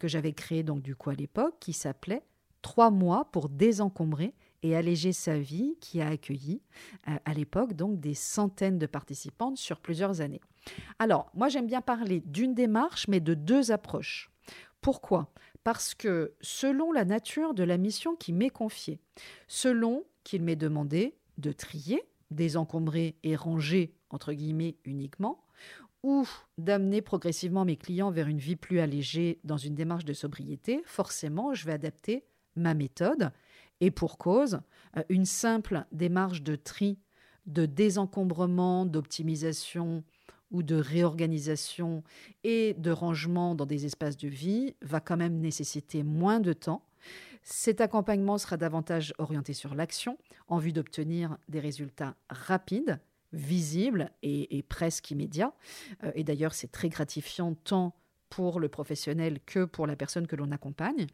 que 0.00 0.08
j'avais 0.08 0.32
créé 0.32 0.64
donc 0.64 0.82
du 0.82 0.96
coup 0.96 1.10
à 1.10 1.14
l'époque, 1.14 1.54
qui 1.60 1.72
s'appelait 1.72 2.22
Trois 2.62 2.90
mois 2.90 3.30
pour 3.30 3.48
désencombrer 3.48 4.34
et 4.62 4.76
alléger 4.76 5.12
sa 5.12 5.38
vie, 5.38 5.76
qui 5.80 6.00
a 6.00 6.08
accueilli 6.08 6.62
à 7.04 7.34
l'époque 7.34 7.74
donc 7.74 8.00
des 8.00 8.14
centaines 8.14 8.78
de 8.78 8.86
participantes 8.86 9.56
sur 9.56 9.80
plusieurs 9.80 10.20
années. 10.20 10.40
Alors, 10.98 11.30
moi 11.34 11.48
j'aime 11.48 11.66
bien 11.66 11.80
parler 11.80 12.20
d'une 12.20 12.54
démarche, 12.54 13.08
mais 13.08 13.20
de 13.20 13.34
deux 13.34 13.70
approches. 13.70 14.30
Pourquoi? 14.80 15.32
Parce 15.64 15.94
que 15.94 16.34
selon 16.40 16.92
la 16.92 17.04
nature 17.04 17.54
de 17.54 17.62
la 17.64 17.78
mission 17.78 18.16
qui 18.16 18.32
m'est 18.32 18.50
confiée, 18.50 19.00
selon 19.48 20.04
qu'il 20.24 20.42
m'est 20.42 20.56
demandé 20.56 21.16
de 21.36 21.52
trier, 21.52 22.02
désencombrer 22.30 23.16
et 23.22 23.36
ranger, 23.36 23.94
entre 24.10 24.32
guillemets, 24.32 24.76
uniquement, 24.84 25.44
ou 26.02 26.26
d'amener 26.58 27.02
progressivement 27.02 27.64
mes 27.64 27.76
clients 27.76 28.10
vers 28.10 28.28
une 28.28 28.38
vie 28.38 28.56
plus 28.56 28.78
allégée 28.78 29.40
dans 29.44 29.56
une 29.56 29.74
démarche 29.74 30.04
de 30.04 30.12
sobriété, 30.12 30.82
forcément, 30.84 31.54
je 31.54 31.66
vais 31.66 31.72
adapter 31.72 32.24
ma 32.54 32.74
méthode. 32.74 33.32
Et 33.80 33.90
pour 33.90 34.18
cause, 34.18 34.60
euh, 34.96 35.02
une 35.08 35.24
simple 35.24 35.84
démarche 35.92 36.42
de 36.42 36.56
tri, 36.56 36.98
de 37.46 37.66
désencombrement, 37.66 38.86
d'optimisation 38.86 40.04
ou 40.50 40.62
de 40.62 40.76
réorganisation 40.76 42.02
et 42.42 42.74
de 42.74 42.90
rangement 42.90 43.54
dans 43.54 43.66
des 43.66 43.84
espaces 43.84 44.16
de 44.16 44.28
vie 44.28 44.74
va 44.82 45.00
quand 45.00 45.16
même 45.16 45.38
nécessiter 45.38 46.02
moins 46.02 46.40
de 46.40 46.52
temps. 46.52 46.82
Cet 47.42 47.80
accompagnement 47.80 48.38
sera 48.38 48.56
davantage 48.56 49.14
orienté 49.18 49.52
sur 49.52 49.74
l'action 49.74 50.18
en 50.48 50.58
vue 50.58 50.72
d'obtenir 50.72 51.38
des 51.48 51.60
résultats 51.60 52.16
rapides, 52.28 53.00
visibles 53.32 54.10
et, 54.22 54.62
presque 54.68 55.10
immédiats. 55.10 55.52
Euh, 56.02 56.12
et 56.14 56.24
d'ailleurs, 56.24 56.54
c'est 56.54 56.72
très 56.72 56.88
gratifiant 56.88 57.54
tant 57.54 57.94
pour 58.30 58.60
le 58.60 58.68
professionnel 58.68 59.38
que 59.44 59.64
pour 59.64 59.86
la 59.86 59.96
personne 59.96 60.26
que 60.26 60.36
l'on 60.36 60.50
accompagne. 60.50 61.06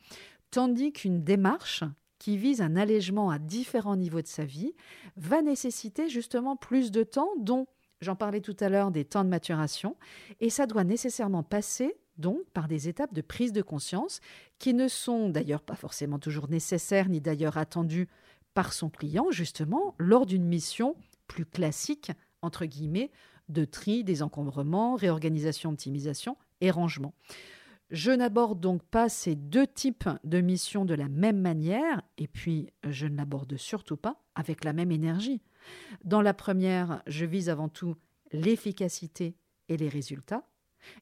Tandis 0.51 0.93
qu'une 0.93 1.25
démarche 1.25 1.85
qui 2.25 2.39
vise 2.39 2.63
un 2.63 2.75
allègement 2.75 3.29
à 3.29 3.39
différents 3.39 3.97
niveaux 3.97 4.23
de 4.23 4.27
sa 4.27 4.47
vie 4.47 4.73
va 5.19 5.43
nécessiter 5.43 6.09
justement 6.09 6.57
plus 6.57 6.91
de 6.91 7.03
temps, 7.03 7.29
dont 7.39 7.67
J'en 8.01 8.17
parlais 8.17 8.41
tout 8.41 8.57
à 8.61 8.69
l'heure 8.69 8.91
des 8.91 9.05
temps 9.05 9.25
de 9.25 9.29
maturation, 9.29 9.97
et 10.41 10.51
ça 10.51 10.67
doit 10.67 10.85
nécessairement 10.85 11.43
passer 11.43 11.95
donc 12.17 12.39
par 12.53 12.67
des 12.67 12.89
étapes 12.89 13.13
de 13.15 13.21
prise 13.21 13.53
de 13.53 13.63
conscience 13.63 14.21
qui 14.59 14.73
ne 14.73 14.89
sont 14.89 15.29
d'ailleurs 15.29 15.63
pas 15.63 15.77
forcément 15.77 16.19
toujours 16.19 16.49
nécessaires 16.49 17.09
ni 17.09 17.21
d'ailleurs 17.21 17.57
attendues 17.57 18.09
par 18.53 18.73
son 18.73 18.89
client 18.89 19.31
justement 19.31 19.95
lors 19.99 20.27
d'une 20.27 20.45
mission 20.45 20.97
plus 21.29 21.47
classique 21.47 22.11
entre 22.43 22.65
guillemets 22.65 23.11
de 23.49 23.65
tri, 23.65 24.03
désencombrement, 24.03 24.97
réorganisation, 24.97 25.71
optimisation 25.71 26.37
et 26.63 26.71
rangement. 26.71 27.15
Je 27.91 28.11
n'aborde 28.11 28.61
donc 28.61 28.83
pas 28.83 29.09
ces 29.09 29.35
deux 29.35 29.67
types 29.67 30.09
de 30.25 30.41
missions 30.41 30.85
de 30.85 30.95
la 30.95 31.09
même 31.09 31.41
manière 31.41 32.03
et 32.19 32.27
puis 32.27 32.71
je 32.83 33.07
ne 33.07 33.17
l'aborde 33.17 33.57
surtout 33.57 33.97
pas 33.97 34.23
avec 34.35 34.65
la 34.65 34.73
même 34.73 34.91
énergie. 34.91 35.43
Dans 36.05 36.23
la 36.23 36.35
première, 36.35 37.03
je 37.07 37.25
vise 37.25 37.49
avant 37.49 37.69
tout 37.69 37.97
l'efficacité 38.33 39.37
et 39.69 39.77
les 39.77 39.89
résultats. 39.89 40.45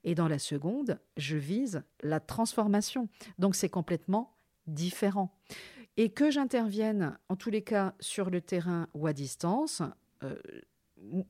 Et 0.05 0.15
dans 0.15 0.29
la 0.29 0.39
seconde, 0.39 1.01
je 1.17 1.37
vise 1.37 1.83
la 2.03 2.21
transformation. 2.21 3.09
Donc 3.39 3.57
c'est 3.57 3.69
complètement 3.69 4.37
différent. 4.67 5.37
Et 5.97 6.11
que 6.11 6.31
j'intervienne, 6.31 7.19
en 7.29 7.37
tous 7.37 7.51
les 7.51 7.63
cas, 7.63 7.95
sur 8.01 8.31
le 8.31 8.41
terrain 8.41 8.89
ou 8.95 9.07
à 9.07 9.13
distance, 9.13 9.83
euh, 10.23 10.37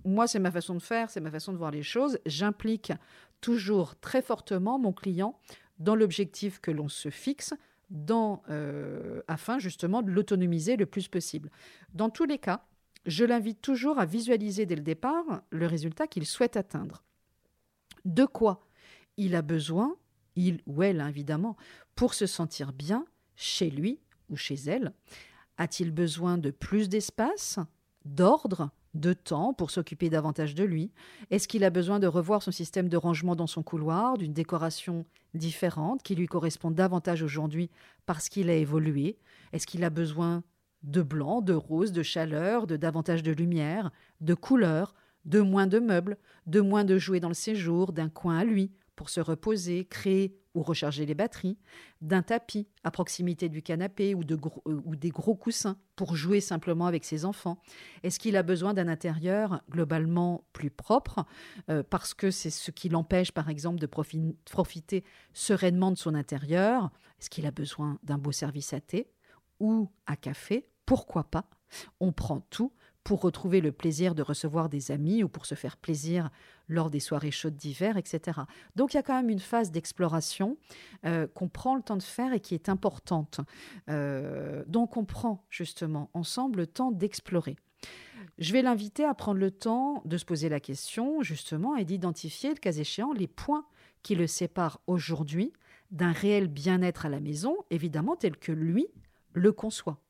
moi, 0.05 0.27
c'est 0.27 0.39
ma 0.39 0.51
façon 0.51 0.75
de 0.75 0.83
faire, 0.83 1.11
c'est 1.11 1.21
ma 1.21 1.31
façon 1.31 1.53
de 1.53 1.57
voir 1.57 1.71
les 1.71 1.83
choses. 1.83 2.19
J'implique 2.27 2.93
toujours 3.43 3.97
très 3.97 4.23
fortement 4.23 4.79
mon 4.79 4.95
client 4.95 5.39
dans 5.79 5.95
l'objectif 5.95 6.61
que 6.61 6.71
l'on 6.71 6.89
se 6.89 7.11
fixe, 7.11 7.53
euh, 8.11 9.21
afin 9.29 9.59
justement 9.59 10.01
de 10.01 10.11
l'autonomiser 10.11 10.77
le 10.77 10.87
plus 10.87 11.09
possible. 11.09 11.51
Dans 11.93 12.09
tous 12.09 12.25
les 12.25 12.39
cas, 12.39 12.65
je 13.05 13.25
l'invite 13.25 13.61
toujours 13.61 13.99
à 13.99 14.07
visualiser 14.07 14.65
dès 14.65 14.77
le 14.77 14.83
départ 14.83 15.43
le 15.51 15.67
résultat 15.67 16.07
qu'il 16.07 16.25
souhaite 16.25 16.57
atteindre. 16.57 17.03
De 18.07 18.25
quoi 18.25 18.67
il 19.19 19.35
a 19.35 19.43
besoin, 19.43 19.97
il 20.37 20.63
ou 20.67 20.83
elle 20.83 21.05
évidemment, 21.07 21.57
pour 21.95 22.15
se 22.15 22.27
sentir 22.27 22.73
bien 22.73 23.05
chez 23.37 23.69
lui 23.69 24.01
ou 24.31 24.37
chez 24.37 24.55
elle? 24.55 24.95
A-t-il 25.59 25.91
besoin 25.91 26.39
de 26.39 26.51
plus 26.51 26.89
d'espace, 26.89 27.59
d'ordre, 28.05 28.71
de 28.95 29.13
temps 29.13 29.55
pour 29.55 29.71
s'occuper 29.71 30.11
davantage 30.11 30.55
de 30.55 30.65
lui. 30.65 30.91
Est-ce 31.31 31.49
qu'il 31.49 31.65
a 31.65 31.71
besoin 31.71 31.99
de 31.99 32.07
revoir 32.07 32.43
son 32.43 32.51
système 32.51 32.89
de 32.89 32.97
rangement 32.97 33.37
dans 33.37 33.47
son 33.47 33.63
couloir, 33.63 34.19
d'une 34.19 34.33
décoration 34.33 35.07
différente 35.35 36.03
qui 36.03 36.15
lui 36.15 36.27
correspond 36.27 36.71
davantage 36.71 37.23
aujourd'hui 37.23 37.71
parce 38.07 38.29
qu'il 38.29 38.51
a 38.51 38.55
évolué? 38.55 39.19
Est-ce 39.53 39.67
qu'il 39.67 39.85
a 39.85 39.91
besoin 39.91 40.43
de 40.83 41.03
blanc, 41.03 41.41
de 41.41 41.55
rose, 41.55 41.93
de 41.93 42.03
chaleur, 42.03 42.67
de 42.67 42.77
davantage 42.77 43.23
de 43.23 43.33
lumière, 43.33 43.91
de 44.21 44.35
couleur, 44.35 44.95
de 45.25 45.41
moins 45.41 45.67
de 45.67 45.79
meubles, 45.79 46.19
de 46.47 46.61
moins 46.61 46.85
de 46.85 46.99
jouets 46.99 47.21
dans 47.21 47.29
le 47.29 47.35
séjour, 47.35 47.93
d'un 47.93 48.09
coin 48.09 48.39
à 48.39 48.45
lui, 48.45 48.73
pour 48.97 49.09
se 49.09 49.21
reposer, 49.21 49.85
créer 49.85 50.37
ou 50.55 50.63
recharger 50.63 51.07
les 51.07 51.15
batteries, 51.15 51.59
d'un 52.01 52.23
tapis 52.23 52.69
à 52.85 52.91
proximité 52.91 53.49
du 53.49 53.63
canapé 53.63 54.15
ou, 54.15 54.25
de 54.25 54.35
euh, 54.35 54.81
ou 54.85 54.97
des 54.97 55.11
gros 55.11 55.35
coussins 55.35 55.79
pour 55.97 56.17
jouer 56.17 56.41
simplement 56.41 56.87
avec 56.87 57.05
ses 57.05 57.25
enfants. 57.25 57.59
Est-ce 58.03 58.19
qu'il 58.19 58.37
a 58.37 58.43
besoin 58.43 58.75
d'un 58.75 58.89
intérieur 58.89 59.63
globalement 59.71 60.45
plus 60.53 60.71
propre 60.71 61.25
euh, 61.71 61.83
parce 61.83 62.15
que 62.15 62.31
c'est 62.31 62.51
ce 62.51 62.71
qui 62.71 62.89
l'empêche 62.89 63.33
par 63.33 63.49
exemple 63.49 63.79
de 63.79 63.87
profiter 63.87 65.05
sereinement 65.33 65.91
de 65.91 65.97
son 65.97 66.15
intérieur? 66.15 66.91
Est-ce 67.21 67.31
qu'il 67.31 67.47
a 67.47 67.51
besoin 67.51 67.99
d'un 68.03 68.19
beau 68.19 68.33
service 68.33 68.73
à 68.73 68.81
thé 68.81 69.11
ou 69.61 69.91
à 70.07 70.17
café? 70.17 70.69
Pourquoi 70.87 71.25
pas? 71.25 71.49
On 72.01 72.13
prend 72.13 72.41
tout 72.51 72.73
pour 73.05 73.21
retrouver 73.21 73.61
le 73.61 73.73
plaisir 73.73 74.15
de 74.15 74.23
recevoir 74.23 74.69
des 74.69 74.91
amis 74.91 75.25
ou 75.25 75.29
pour 75.29 75.47
se 75.47 75.55
faire 75.55 75.77
plaisir 75.77 76.31
lors 76.69 76.91
des 76.91 77.01
soirées 77.01 77.31
chaudes 77.31 77.57
d'hiver, 77.57 77.97
etc. 77.97 78.41
Donc 78.77 78.95
il 78.95 78.97
y 78.97 79.01
a 79.01 79.03
quand 79.03 79.17
même 79.17 79.31
une 79.31 79.41
phase 79.41 79.71
d'exploration 79.71 80.57
euh, 81.05 81.27
qu'on 81.27 81.49
prend 81.49 81.75
le 81.75 81.83
temps 81.83 81.97
de 81.97 82.03
faire 82.03 82.33
et 82.33 82.41
qui 82.41 82.55
est 82.55 82.69
importante. 82.69 83.41
Euh, 83.89 84.63
donc 84.67 84.97
on 84.97 85.05
prend 85.05 85.45
justement 85.51 86.11
ensemble 86.15 86.61
le 86.61 86.67
temps 86.67 86.93
d'explorer. 86.93 87.57
Je 88.39 88.53
vais 88.53 88.63
l'inviter 88.63 89.05
à 89.05 89.15
prendre 89.15 89.41
le 89.41 89.51
temps 89.51 90.03
de 90.05 90.17
se 90.17 90.25
poser 90.25 90.49
la 90.49 90.61
question 90.61 91.23
justement 91.23 91.77
et 91.77 91.85
d'identifier, 91.85 92.51
le 92.51 92.57
cas 92.57 92.73
échéant, 92.73 93.13
les 93.13 93.27
points 93.27 93.67
qui 94.03 94.15
le 94.15 94.27
séparent 94.27 94.81
aujourd'hui 94.87 95.53
d'un 95.91 96.13
réel 96.13 96.49
bien-être 96.49 97.07
à 97.07 97.09
la 97.09 97.21
maison, 97.21 97.57
évidemment 97.71 98.17
tel 98.17 98.37
que 98.37 98.53
lui 98.53 98.87
le 99.35 99.53
conçoit. 99.53 100.01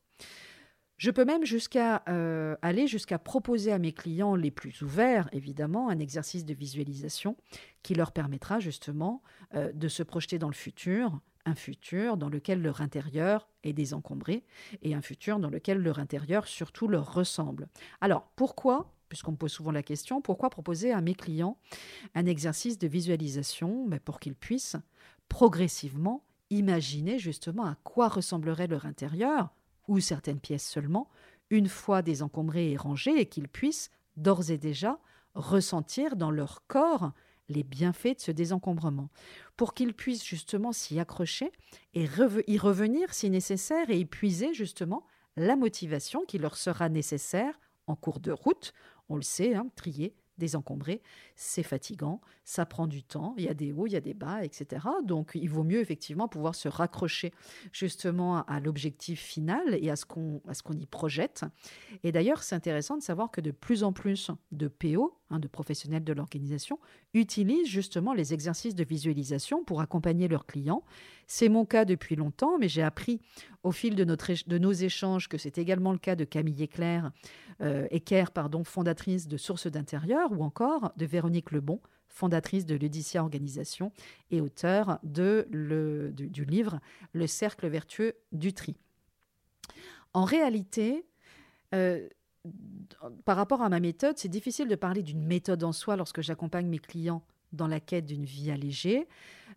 Je 0.98 1.10
peux 1.10 1.24
même 1.24 1.44
jusqu'à 1.44 2.02
euh, 2.08 2.54
aller 2.62 2.86
jusqu'à 2.86 3.18
proposer 3.18 3.72
à 3.72 3.78
mes 3.78 3.92
clients 3.92 4.36
les 4.36 4.50
plus 4.50 4.82
ouverts, 4.82 5.28
évidemment, 5.32 5.88
un 5.88 5.98
exercice 5.98 6.44
de 6.44 6.54
visualisation 6.54 7.36
qui 7.82 7.94
leur 7.94 8.12
permettra 8.12 8.60
justement 8.60 9.22
euh, 9.54 9.72
de 9.72 9.88
se 9.88 10.02
projeter 10.02 10.38
dans 10.38 10.48
le 10.48 10.54
futur, 10.54 11.18
un 11.44 11.54
futur 11.54 12.16
dans 12.16 12.28
lequel 12.28 12.62
leur 12.62 12.80
intérieur 12.80 13.48
est 13.64 13.72
désencombré 13.72 14.44
et 14.82 14.94
un 14.94 15.02
futur 15.02 15.38
dans 15.40 15.50
lequel 15.50 15.78
leur 15.78 15.98
intérieur 15.98 16.46
surtout 16.46 16.86
leur 16.86 17.14
ressemble. 17.14 17.68
Alors 18.00 18.30
pourquoi 18.36 18.92
puisqu'on 19.08 19.32
me 19.32 19.36
pose 19.36 19.52
souvent 19.52 19.72
la 19.72 19.82
question, 19.82 20.22
pourquoi 20.22 20.48
proposer 20.48 20.90
à 20.90 21.02
mes 21.02 21.14
clients 21.14 21.58
un 22.14 22.24
exercice 22.24 22.78
de 22.78 22.88
visualisation 22.88 23.86
ben, 23.86 24.00
pour 24.00 24.20
qu'ils 24.20 24.34
puissent 24.34 24.78
progressivement 25.28 26.24
imaginer 26.48 27.18
justement 27.18 27.66
à 27.66 27.76
quoi 27.84 28.08
ressemblerait 28.08 28.68
leur 28.68 28.86
intérieur 28.86 29.50
ou 29.88 30.00
certaines 30.00 30.40
pièces 30.40 30.68
seulement, 30.68 31.08
une 31.50 31.68
fois 31.68 32.02
désencombrées 32.02 32.72
et 32.72 32.76
rangées, 32.76 33.20
et 33.20 33.26
qu'ils 33.26 33.48
puissent 33.48 33.90
d'ores 34.16 34.50
et 34.50 34.58
déjà 34.58 34.98
ressentir 35.34 36.16
dans 36.16 36.30
leur 36.30 36.66
corps 36.66 37.12
les 37.48 37.62
bienfaits 37.62 38.16
de 38.16 38.20
ce 38.20 38.30
désencombrement, 38.30 39.10
pour 39.56 39.74
qu'ils 39.74 39.94
puissent 39.94 40.24
justement 40.24 40.72
s'y 40.72 40.98
accrocher 40.98 41.52
et 41.94 42.06
y 42.46 42.58
revenir 42.58 43.12
si 43.12 43.30
nécessaire 43.30 43.90
et 43.90 44.00
épuiser 44.00 44.54
justement 44.54 45.06
la 45.36 45.56
motivation 45.56 46.24
qui 46.26 46.38
leur 46.38 46.56
sera 46.56 46.88
nécessaire 46.88 47.58
en 47.86 47.96
cours 47.96 48.20
de 48.20 48.32
route. 48.32 48.72
On 49.08 49.16
le 49.16 49.22
sait, 49.22 49.54
hein, 49.54 49.66
trier, 49.76 50.14
désencombrer, 50.42 51.02
c'est 51.36 51.62
fatigant, 51.62 52.20
ça 52.44 52.66
prend 52.66 52.88
du 52.88 53.04
temps, 53.04 53.34
il 53.38 53.44
y 53.44 53.48
a 53.48 53.54
des 53.54 53.70
hauts, 53.70 53.86
il 53.86 53.92
y 53.92 53.96
a 53.96 54.00
des 54.00 54.12
bas, 54.12 54.44
etc. 54.44 54.86
Donc 55.04 55.30
il 55.34 55.48
vaut 55.48 55.62
mieux 55.62 55.78
effectivement 55.78 56.26
pouvoir 56.26 56.56
se 56.56 56.66
raccrocher 56.66 57.32
justement 57.70 58.42
à 58.46 58.58
l'objectif 58.58 59.20
final 59.20 59.78
et 59.80 59.88
à 59.88 59.94
ce 59.94 60.04
qu'on 60.04 60.40
y 60.72 60.86
projette. 60.86 61.44
Et 62.02 62.10
d'ailleurs, 62.10 62.42
c'est 62.42 62.56
intéressant 62.56 62.96
de 62.96 63.02
savoir 63.02 63.30
que 63.30 63.40
de 63.40 63.52
plus 63.52 63.84
en 63.84 63.92
plus 63.92 64.32
de 64.50 64.66
PO, 64.66 65.16
hein, 65.32 65.38
de 65.38 65.48
professionnels 65.48 66.04
de 66.04 66.12
l'organisation, 66.12 66.78
utilisent 67.14 67.68
justement 67.68 68.12
les 68.12 68.34
exercices 68.34 68.74
de 68.74 68.84
visualisation 68.84 69.64
pour 69.64 69.80
accompagner 69.80 70.28
leurs 70.28 70.46
clients. 70.46 70.84
C'est 71.26 71.48
mon 71.48 71.64
cas 71.64 71.84
depuis 71.84 72.16
longtemps, 72.16 72.58
mais 72.58 72.68
j'ai 72.68 72.82
appris 72.82 73.20
au 73.62 73.72
fil 73.72 73.94
de, 73.94 74.58
nos 74.58 74.72
échanges 74.72 75.28
que 75.28 75.38
c'est 75.38 75.58
également 75.58 75.92
le 75.92 75.98
cas 75.98 76.16
de 76.16 76.24
Camille 76.24 76.62
Éclair, 76.62 77.10
euh, 77.60 77.86
pardon, 78.34 78.64
fondatrice 78.64 79.28
de 79.28 79.36
Sources 79.36 79.66
d'intérieur, 79.66 80.32
ou 80.32 80.42
encore 80.42 80.92
de 80.96 81.06
Véronique 81.06 81.52
Lebon, 81.52 81.80
fondatrice 82.08 82.66
de 82.66 82.74
l'Udicia 82.74 83.22
Organisation 83.22 83.92
et 84.30 84.40
auteur 84.40 84.98
de 85.02 85.46
le, 85.50 86.12
du, 86.12 86.44
livre 86.44 86.80
Le 87.12 87.26
cercle 87.26 87.68
vertueux 87.68 88.14
du 88.32 88.52
tri. 88.52 88.76
En 90.12 90.24
réalité, 90.24 91.06
euh, 91.74 92.06
par 93.24 93.36
rapport 93.36 93.62
à 93.62 93.68
ma 93.68 93.80
méthode, 93.80 94.18
c'est 94.18 94.28
difficile 94.28 94.68
de 94.68 94.74
parler 94.74 95.02
d'une 95.02 95.24
méthode 95.24 95.62
en 95.64 95.72
soi 95.72 95.96
lorsque 95.96 96.22
j'accompagne 96.22 96.66
mes 96.66 96.78
clients 96.78 97.22
dans 97.52 97.66
la 97.66 97.80
quête 97.80 98.06
d'une 98.06 98.24
vie 98.24 98.50
allégée. 98.50 99.06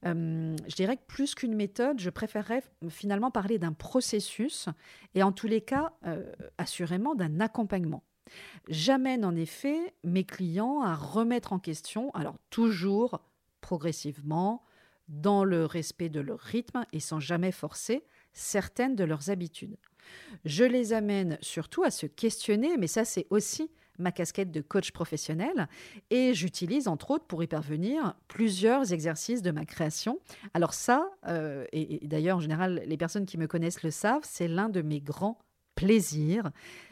Euh, 0.06 0.56
je 0.68 0.75
dirais 0.75 0.98
que 0.98 1.06
plus 1.08 1.34
qu'une 1.34 1.56
méthode, 1.56 2.00
je 2.00 2.10
préférerais 2.10 2.63
finalement 2.89 3.32
parler 3.32 3.58
d'un 3.58 3.74
processus 3.74 4.67
et 5.15 5.24
en 5.24 5.32
tous 5.32 5.48
les 5.48 5.62
cas, 5.62 5.93
euh, 6.06 6.32
assurément, 6.58 7.15
d'un 7.15 7.39
accompagnement. 7.39 8.04
J'amène 8.67 9.24
en 9.24 9.36
effet 9.36 9.93
mes 10.04 10.24
clients 10.24 10.82
à 10.82 10.95
remettre 10.95 11.54
en 11.54 11.60
question, 11.60 12.12
alors 12.13 12.38
toujours 12.50 13.21
progressivement, 13.62 14.63
dans 15.08 15.43
le 15.43 15.65
respect 15.65 16.10
de 16.10 16.19
leur 16.19 16.39
rythme 16.39 16.86
et 16.91 17.00
sans 17.00 17.19
jamais 17.19 17.52
forcer 17.52 18.04
certaines 18.34 18.95
de 18.95 19.04
leurs 19.04 19.30
habitudes. 19.30 19.78
Je 20.46 20.63
les 20.63 20.94
amène 20.94 21.38
surtout 21.41 21.84
à 21.84 21.91
se 21.91 22.06
questionner, 22.06 22.78
mais 22.78 22.88
ça 22.88 23.06
c'est 23.06 23.28
aussi 23.30 23.72
ma 23.98 24.12
casquette 24.12 24.52
de 24.52 24.62
coach 24.62 24.91
professionnel 24.91 25.70
et 26.10 26.34
j'utilise 26.34 26.88
entre 26.88 27.12
autres 27.12 27.26
pour 27.26 27.44
y 27.44 27.48
parvenir 27.48 28.15
plusieurs 28.28 28.91
exercices 28.91 29.41
de 29.41 29.52
ma 29.52 29.65
création. 29.65 30.20
Alors 30.54 30.74
ça, 30.74 31.10
euh, 31.28 31.65
et, 31.72 32.06
d'ailleurs 32.06 32.38
en 32.38 32.41
général 32.41 32.84
les 32.86 32.98
personnes 32.98 33.26
qui 33.26 33.38
me 33.38 33.48
connaissent 33.48 33.84
le 33.84 33.91
savent, 33.91 34.24
c'est 34.24 34.48
l'un 34.48 34.70
de 34.70 34.82
mes 34.82 35.00
grands 35.00 35.39
plaisirs, 35.76 36.52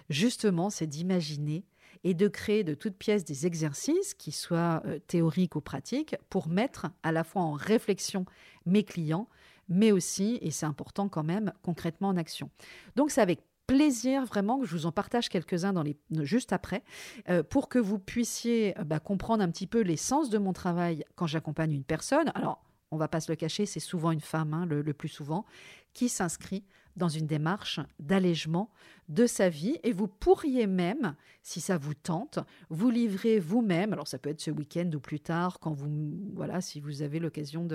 justement, 0.10 0.70
c'est 0.70 0.88
d'imaginer 0.88 1.66
et 2.04 2.14
de 2.14 2.28
créer 2.28 2.64
de 2.64 2.74
toutes 2.74 2.98
pièces 2.98 3.24
des 3.24 3.48
exercices 3.48 4.14
qui 4.14 4.32
soient 4.32 4.82
euh, 4.86 5.00
théoriques 5.08 5.56
ou 5.56 5.62
pratiques 5.62 6.16
pour 6.30 6.48
mettre 6.50 6.88
à 7.02 7.12
la 7.12 7.24
fois 7.24 7.42
en 7.42 7.54
réflexion 7.54 8.26
mes 8.66 8.84
clients, 8.84 9.30
mais 9.70 9.92
aussi, 9.92 10.40
et 10.42 10.52
c'est 10.52 10.66
important 10.66 11.10
quand 11.10 11.24
même, 11.24 11.54
concrètement 11.62 12.10
en 12.10 12.18
action. 12.18 12.50
Donc 12.96 13.12
c'est 13.12 13.22
avec 13.22 13.42
plaisir 13.68 14.26
vraiment 14.26 14.60
que 14.60 14.66
je 14.66 14.76
vous 14.76 14.86
en 14.86 14.92
partage 14.92 15.30
quelques-uns 15.30 15.74
dans 15.74 15.84
les, 15.84 15.98
juste 16.22 16.54
après 16.54 16.84
euh, 17.30 17.44
pour 17.44 17.70
que 17.70 17.80
vous 17.80 17.98
puissiez 17.98 18.78
euh, 18.78 18.84
bah, 18.84 19.00
comprendre 19.00 19.44
un 19.44 19.50
petit 19.50 19.68
peu 19.68 19.82
l'essence 19.82 20.30
de 20.30 20.38
mon 20.38 20.54
travail 20.54 21.06
quand 21.16 21.28
j'accompagne 21.28 21.72
une 21.72 21.84
personne. 21.84 22.32
Alors, 22.36 22.64
on 22.92 22.98
va 22.98 23.08
pas 23.08 23.22
se 23.22 23.32
le 23.32 23.36
cacher, 23.36 23.66
c'est 23.66 23.80
souvent 23.80 24.12
une 24.12 24.22
femme, 24.22 24.54
hein, 24.54 24.66
le, 24.66 24.94
plus 24.94 25.10
souvent, 25.10 25.46
qui 25.94 26.10
s'inscrit 26.10 26.64
dans 26.96 27.10
une 27.10 27.28
démarche 27.28 27.80
d'allègement 28.00 28.70
de 29.10 29.26
sa 29.26 29.50
vie. 29.50 29.80
Et 29.84 29.92
vous 29.92 30.08
pourriez 30.08 30.68
même, 30.68 31.16
si 31.42 31.62
ça 31.62 31.78
vous 31.78 31.94
tente, 31.94 32.40
vous 32.70 32.90
livrer 32.90 33.40
vous-même. 33.40 33.94
Alors 33.94 34.08
ça 34.08 34.18
peut 34.18 34.30
être 34.30 34.42
ce 34.42 34.52
week-end 34.52 34.90
ou 34.94 35.00
plus 35.00 35.20
tard, 35.20 35.60
quand 35.60 35.74
vous, 35.74 35.90
voilà, 36.34 36.62
si 36.62 36.80
vous 36.80 37.02
avez 37.02 37.20
l'occasion 37.20 37.68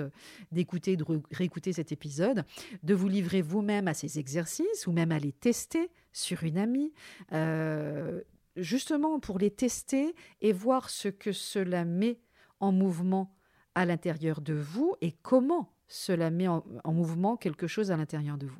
d'écouter, 0.51 0.95
de, 0.95 1.05
réécouter 1.31 1.73
cet 1.73 1.91
épisode, 1.91 2.45
de 2.83 2.93
vous 2.93 3.07
livrer 3.07 3.41
vous-même 3.41 3.87
à 3.87 3.93
ces 3.93 4.19
exercices 4.19 4.87
ou 4.87 4.91
même 4.91 5.11
à 5.11 5.19
les 5.19 5.31
tester 5.31 5.91
sur 6.11 6.43
une 6.43 6.57
amie. 6.57 6.93
Euh, 7.33 8.21
justement 8.55 9.19
pour 9.19 9.39
les 9.39 9.51
tester 9.51 10.15
et 10.41 10.51
voir 10.51 10.89
ce 10.89 11.07
que 11.07 11.31
cela 11.31 11.85
met 11.85 12.19
en 12.59 12.71
mouvement 12.71 13.33
à 13.75 13.85
l'intérieur 13.85 14.41
de 14.41 14.53
vous 14.53 14.95
et 15.01 15.13
comment 15.21 15.71
cela 15.87 16.29
met 16.29 16.47
en 16.47 16.63
mouvement 16.93 17.37
quelque 17.37 17.67
chose 17.67 17.91
à 17.91 17.97
l'intérieur 17.97 18.37
de 18.37 18.47
vous. 18.47 18.59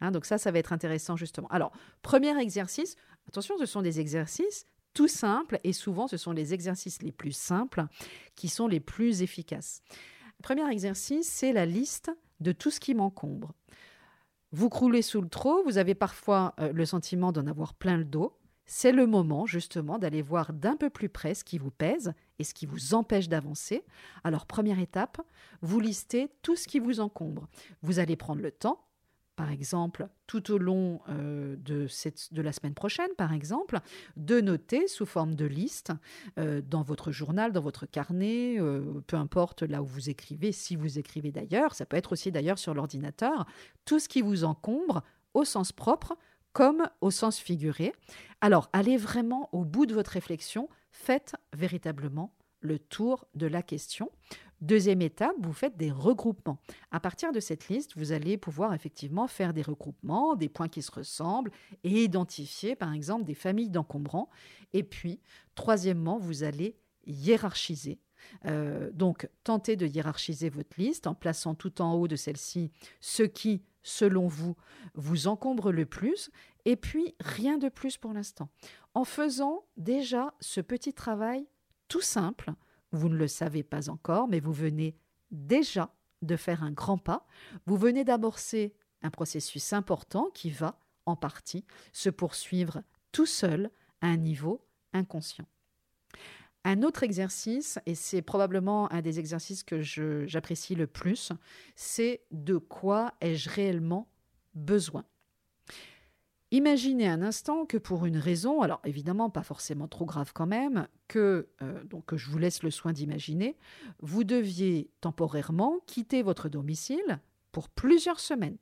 Hein, 0.00 0.10
donc 0.10 0.24
ça, 0.24 0.38
ça 0.38 0.50
va 0.50 0.58
être 0.58 0.72
intéressant 0.72 1.16
justement. 1.16 1.48
Alors, 1.48 1.72
premier 2.02 2.38
exercice, 2.40 2.96
attention, 3.28 3.56
ce 3.58 3.66
sont 3.66 3.82
des 3.82 4.00
exercices 4.00 4.66
tout 4.96 5.08
simples 5.08 5.60
et 5.62 5.74
souvent 5.74 6.08
ce 6.08 6.16
sont 6.16 6.32
les 6.32 6.54
exercices 6.54 7.02
les 7.02 7.12
plus 7.12 7.36
simples 7.36 7.84
qui 8.34 8.48
sont 8.48 8.66
les 8.66 8.80
plus 8.80 9.20
efficaces. 9.20 9.82
premier 10.42 10.66
exercice, 10.70 11.28
c'est 11.28 11.52
la 11.52 11.66
liste 11.66 12.10
de 12.40 12.52
tout 12.52 12.70
ce 12.70 12.80
qui 12.80 12.94
m'encombre. 12.94 13.52
Vous 14.52 14.70
croulez 14.70 15.02
sous 15.02 15.20
le 15.20 15.28
trot, 15.28 15.62
vous 15.64 15.76
avez 15.76 15.94
parfois 15.94 16.54
euh, 16.60 16.72
le 16.72 16.86
sentiment 16.86 17.30
d'en 17.30 17.46
avoir 17.46 17.74
plein 17.74 17.98
le 17.98 18.04
dos. 18.04 18.38
C'est 18.64 18.92
le 18.92 19.06
moment 19.06 19.44
justement 19.44 19.98
d'aller 19.98 20.22
voir 20.22 20.54
d'un 20.54 20.76
peu 20.76 20.88
plus 20.88 21.10
près 21.10 21.34
ce 21.34 21.44
qui 21.44 21.58
vous 21.58 21.70
pèse 21.70 22.14
et 22.38 22.44
ce 22.44 22.54
qui 22.54 22.64
vous 22.64 22.94
empêche 22.94 23.28
d'avancer. 23.28 23.84
Alors 24.24 24.46
première 24.46 24.78
étape, 24.78 25.20
vous 25.60 25.78
listez 25.78 26.30
tout 26.40 26.56
ce 26.56 26.66
qui 26.66 26.78
vous 26.78 27.00
encombre. 27.00 27.48
Vous 27.82 27.98
allez 27.98 28.16
prendre 28.16 28.40
le 28.40 28.50
temps 28.50 28.85
par 29.36 29.50
exemple, 29.50 30.08
tout 30.26 30.50
au 30.50 30.58
long 30.58 31.00
euh, 31.10 31.56
de, 31.58 31.86
cette, 31.86 32.32
de 32.32 32.40
la 32.40 32.52
semaine 32.52 32.74
prochaine, 32.74 33.10
par 33.18 33.32
exemple, 33.32 33.80
de 34.16 34.40
noter 34.40 34.88
sous 34.88 35.04
forme 35.04 35.34
de 35.34 35.44
liste 35.44 35.92
euh, 36.38 36.62
dans 36.62 36.82
votre 36.82 37.12
journal, 37.12 37.52
dans 37.52 37.60
votre 37.60 37.84
carnet, 37.84 38.58
euh, 38.58 39.02
peu 39.06 39.16
importe 39.16 39.62
là 39.62 39.82
où 39.82 39.86
vous 39.86 40.08
écrivez, 40.08 40.52
si 40.52 40.74
vous 40.74 40.98
écrivez 40.98 41.32
d'ailleurs, 41.32 41.74
ça 41.74 41.84
peut 41.84 41.98
être 41.98 42.12
aussi 42.12 42.32
d'ailleurs 42.32 42.58
sur 42.58 42.72
l'ordinateur, 42.72 43.46
tout 43.84 43.98
ce 43.98 44.08
qui 44.08 44.22
vous 44.22 44.44
encombre 44.44 45.02
au 45.34 45.44
sens 45.44 45.70
propre 45.70 46.16
comme 46.54 46.88
au 47.02 47.10
sens 47.10 47.38
figuré. 47.38 47.92
Alors, 48.40 48.70
allez 48.72 48.96
vraiment 48.96 49.50
au 49.52 49.66
bout 49.66 49.84
de 49.84 49.92
votre 49.92 50.12
réflexion, 50.12 50.70
faites 50.90 51.34
véritablement 51.54 52.32
le 52.60 52.78
tour 52.78 53.26
de 53.34 53.46
la 53.46 53.62
question. 53.62 54.10
Deuxième 54.62 55.02
étape, 55.02 55.36
vous 55.38 55.52
faites 55.52 55.76
des 55.76 55.90
regroupements. 55.90 56.58
À 56.90 56.98
partir 56.98 57.30
de 57.30 57.40
cette 57.40 57.68
liste, 57.68 57.92
vous 57.96 58.12
allez 58.12 58.38
pouvoir 58.38 58.72
effectivement 58.72 59.26
faire 59.26 59.52
des 59.52 59.62
regroupements, 59.62 60.34
des 60.34 60.48
points 60.48 60.68
qui 60.68 60.80
se 60.80 60.90
ressemblent 60.90 61.50
et 61.84 62.04
identifier 62.04 62.74
par 62.74 62.92
exemple 62.94 63.24
des 63.24 63.34
familles 63.34 63.68
d'encombrants. 63.68 64.30
Et 64.72 64.82
puis, 64.82 65.20
troisièmement, 65.54 66.18
vous 66.18 66.42
allez 66.42 66.76
hiérarchiser. 67.06 67.98
Euh, 68.46 68.90
donc, 68.92 69.28
tentez 69.44 69.76
de 69.76 69.86
hiérarchiser 69.86 70.48
votre 70.48 70.80
liste 70.80 71.06
en 71.06 71.14
plaçant 71.14 71.54
tout 71.54 71.82
en 71.82 71.94
haut 71.94 72.08
de 72.08 72.16
celle-ci 72.16 72.70
ce 73.00 73.22
qui, 73.22 73.62
selon 73.82 74.26
vous, 74.26 74.56
vous 74.94 75.26
encombre 75.28 75.70
le 75.70 75.84
plus. 75.84 76.30
Et 76.64 76.76
puis, 76.76 77.14
rien 77.20 77.58
de 77.58 77.68
plus 77.68 77.98
pour 77.98 78.12
l'instant. 78.12 78.48
En 78.94 79.04
faisant 79.04 79.66
déjà 79.76 80.34
ce 80.40 80.62
petit 80.62 80.94
travail 80.94 81.46
tout 81.88 82.00
simple, 82.00 82.52
vous 82.92 83.08
ne 83.08 83.16
le 83.16 83.28
savez 83.28 83.62
pas 83.62 83.88
encore, 83.88 84.28
mais 84.28 84.40
vous 84.40 84.52
venez 84.52 84.96
déjà 85.30 85.94
de 86.22 86.36
faire 86.36 86.62
un 86.62 86.72
grand 86.72 86.98
pas. 86.98 87.26
Vous 87.66 87.76
venez 87.76 88.04
d'amorcer 88.04 88.74
un 89.02 89.10
processus 89.10 89.72
important 89.72 90.30
qui 90.32 90.50
va, 90.50 90.78
en 91.04 91.16
partie, 91.16 91.64
se 91.92 92.10
poursuivre 92.10 92.82
tout 93.12 93.26
seul 93.26 93.70
à 94.00 94.06
un 94.06 94.16
niveau 94.16 94.66
inconscient. 94.92 95.46
Un 96.64 96.82
autre 96.82 97.04
exercice, 97.04 97.78
et 97.86 97.94
c'est 97.94 98.22
probablement 98.22 98.90
un 98.90 99.00
des 99.00 99.20
exercices 99.20 99.62
que 99.62 99.82
j'apprécie 100.26 100.74
le 100.74 100.88
plus, 100.88 101.32
c'est 101.76 102.22
de 102.32 102.56
quoi 102.56 103.14
ai-je 103.20 103.48
réellement 103.48 104.08
besoin? 104.54 105.04
Imaginez 106.52 107.08
un 107.08 107.22
instant 107.22 107.66
que 107.66 107.76
pour 107.76 108.06
une 108.06 108.18
raison, 108.18 108.60
alors 108.62 108.80
évidemment 108.84 109.30
pas 109.30 109.42
forcément 109.42 109.88
trop 109.88 110.04
grave 110.04 110.32
quand 110.32 110.46
même, 110.46 110.86
que, 111.08 111.48
euh, 111.60 111.82
donc 111.84 112.14
je 112.14 112.30
vous 112.30 112.38
laisse 112.38 112.62
le 112.62 112.70
soin 112.70 112.92
d'imaginer, 112.92 113.56
vous 113.98 114.22
deviez 114.22 114.88
temporairement 115.00 115.80
quitter 115.86 116.22
votre 116.22 116.48
domicile 116.48 117.20
pour 117.50 117.68
plusieurs 117.68 118.20
semaines. 118.20 118.58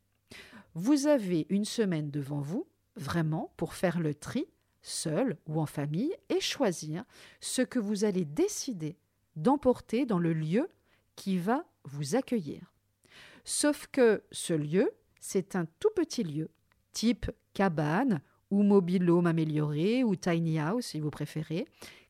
Vous 0.75 1.07
avez 1.07 1.47
une 1.51 1.67
semaine 1.67 2.11
devant 2.11 2.41
vous, 2.41 2.67
vraiment, 2.97 3.53
pour 3.59 3.75
faire 3.75 4.01
le 4.01 4.15
tri, 4.15 4.47
seul 4.81 5.37
ou 5.47 5.61
en 5.61 5.67
famille, 5.67 6.15
et 6.31 6.41
choisir 6.41 7.05
ce 7.41 7.61
que 7.61 7.79
vous 7.79 8.05
allez 8.05 8.25
décider 8.25 8.97
d'emporter 9.37 10.07
dans 10.07 10.19
le 10.19 10.33
lieu 10.33 10.69
qui 11.17 11.39
va 11.39 11.67
vous 11.85 12.17
accueillir. 12.17 12.73
Sauf 13.45 13.89
que 13.89 14.23
ce 14.33 14.55
lieu, 14.55 14.91
c'est 15.21 15.55
un 15.55 15.67
tout 15.81 15.91
petit 15.95 16.23
lieu, 16.23 16.51
type 16.95 17.31
cabane 17.53 18.23
ou 18.51 18.63
mobile 18.63 19.11
home 19.11 19.27
amélioré 19.27 20.03
ou 20.05 20.17
tiny 20.17 20.59
house 20.59 20.87
si 20.87 21.01
vous 21.01 21.11
préférez, 21.11 21.67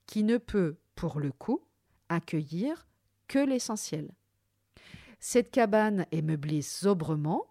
qui 0.06 0.22
ne 0.22 0.38
peut 0.38 0.76
pour 0.94 1.18
le 1.18 1.32
coup 1.32 1.60
accueillir 2.08 2.86
que 3.26 3.38
l'essentiel. 3.38 4.12
Cette 5.18 5.50
cabane 5.50 6.06
est 6.12 6.22
meublée 6.22 6.62
sobrement 6.62 7.46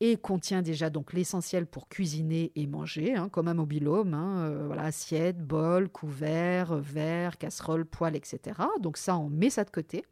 et 0.00 0.16
contient 0.16 0.60
déjà 0.60 0.90
donc 0.90 1.12
l'essentiel 1.12 1.66
pour 1.66 1.88
cuisiner 1.88 2.52
et 2.56 2.66
manger, 2.66 3.14
hein, 3.14 3.28
comme 3.28 3.48
un 3.48 3.54
mobile 3.54 3.88
home, 3.88 4.12
hein, 4.12 4.40
euh, 4.40 4.66
voilà, 4.66 4.82
assiette, 4.82 5.38
bol, 5.38 5.88
couvert, 5.88 6.74
verre, 6.76 7.38
casserole, 7.38 7.84
poêle, 7.86 8.16
etc. 8.16 8.60
Donc 8.80 8.96
ça, 8.96 9.16
on 9.16 9.30
met 9.30 9.50
ça 9.50 9.64
de 9.64 9.70
côté. 9.70 10.04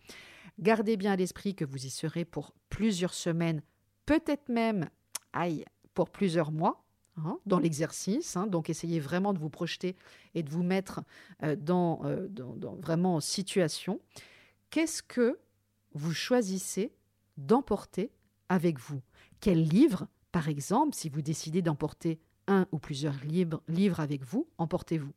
Gardez 0.61 0.97
bien 0.97 1.13
à 1.13 1.17
l'esprit 1.17 1.55
que 1.55 1.65
vous 1.65 1.85
y 1.85 1.91
serez 1.91 2.25
pour 2.25 2.55
plusieurs 2.69 3.15
semaines, 3.15 3.61
peut-être 4.07 4.49
même, 4.49 4.89
aïe, 5.33 5.65
pour 5.95 6.11
plusieurs 6.11 6.53
mois, 6.53 6.85
Hein, 7.25 7.39
dans 7.45 7.59
l'exercice. 7.59 8.37
Hein. 8.37 8.47
donc 8.47 8.71
essayez 8.71 9.01
vraiment 9.01 9.33
de 9.35 9.39
vous 9.39 9.51
projeter 9.51 9.97
et 10.35 10.43
de 10.43 10.49
vous 10.49 10.63
mettre 10.63 11.01
euh, 11.43 11.57
dans, 11.57 12.01
euh, 12.05 12.29
dans, 12.29 12.77
vraiment 12.77 13.17
en 13.17 13.21
situation. 13.21 14.01
Qu'est-ce 14.71 15.03
que 15.03 15.39
vous 15.93 16.15
choisissez 16.15 16.93
d'emporter 17.37 18.11
avec 18.49 18.79
vous? 18.79 19.03
Quel 19.41 19.63
livre, 19.63 20.07
par 20.33 20.49
exemple, 20.49 20.95
si 20.95 21.09
vous 21.09 21.21
décidez 21.21 21.63
d'emporter 21.63 22.21
un 22.47 22.67
ou 22.73 22.79
plusieurs 22.79 23.23
livres, 23.25 23.61
livres 23.69 24.01
avec 24.01 24.25
vous, 24.25 24.49
emportez-vous? 24.57 25.13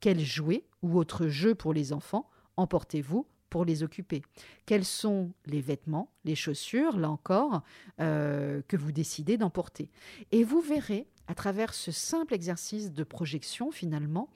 Quel 0.00 0.20
jouet 0.20 0.64
ou 0.82 0.98
autre 0.98 1.28
jeu 1.28 1.54
pour 1.54 1.72
les 1.72 1.92
enfants 1.92 2.28
emportez-vous 2.56 3.26
les 3.62 3.84
occuper 3.84 4.22
Quels 4.66 4.84
sont 4.84 5.32
les 5.46 5.60
vêtements, 5.60 6.10
les 6.24 6.34
chaussures, 6.34 6.98
là 6.98 7.10
encore, 7.10 7.62
euh, 8.00 8.62
que 8.66 8.76
vous 8.76 8.90
décidez 8.90 9.36
d'emporter? 9.36 9.90
Et 10.32 10.42
vous 10.42 10.60
verrez 10.60 11.06
à 11.28 11.34
travers 11.34 11.74
ce 11.74 11.92
simple 11.92 12.34
exercice 12.34 12.92
de 12.92 13.04
projection 13.04 13.70
finalement 13.70 14.28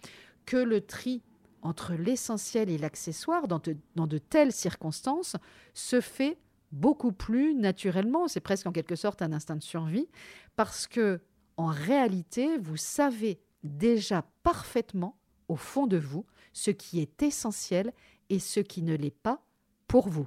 que 0.47 0.57
le 0.57 0.81
tri 0.81 1.23
entre 1.63 1.95
l'essentiel 1.95 2.71
et 2.71 2.79
l'accessoire 2.79 3.49
dans 3.49 3.59
de, 3.59 4.19
telles 4.19 4.53
circonstances 4.53 5.37
se 5.75 6.01
fait 6.01 6.39
beaucoup 6.73 7.13
plus 7.13 7.55
naturellement. 7.55 8.29
C'est 8.29 8.41
presque 8.41 8.67
en 8.67 8.73
quelque 8.73 8.97
sorte 8.97 9.23
un 9.23 9.33
instinct 9.33 9.57
de 9.57 9.63
survie 9.63 10.09
parce 10.57 10.87
que 10.87 11.21
en 11.57 11.67
réalité, 11.67 12.57
vous 12.59 12.77
savez 12.77 13.41
déjà 13.65 14.25
parfaitement 14.45 15.19
au 15.49 15.57
fond 15.57 15.87
de 15.87 15.97
vous 15.97 16.25
ce 16.53 16.71
qui 16.71 17.01
est 17.01 17.23
essentiel 17.23 17.93
et 18.31 18.39
ce 18.39 18.61
qui 18.61 18.83
ne 18.83 18.95
l'est 18.95 19.11
pas 19.11 19.43
pour 19.87 20.09
vous. 20.09 20.27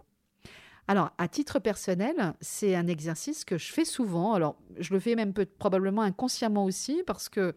Alors, 0.87 1.11
à 1.17 1.27
titre 1.27 1.59
personnel, 1.59 2.33
c'est 2.41 2.75
un 2.75 2.87
exercice 2.87 3.45
que 3.45 3.57
je 3.57 3.71
fais 3.71 3.85
souvent. 3.85 4.33
Alors, 4.33 4.57
je 4.77 4.93
le 4.93 4.99
fais 4.99 5.15
même 5.15 5.33
peu, 5.33 5.45
probablement 5.45 6.01
inconsciemment 6.01 6.65
aussi 6.65 7.03
parce 7.05 7.29
que 7.29 7.55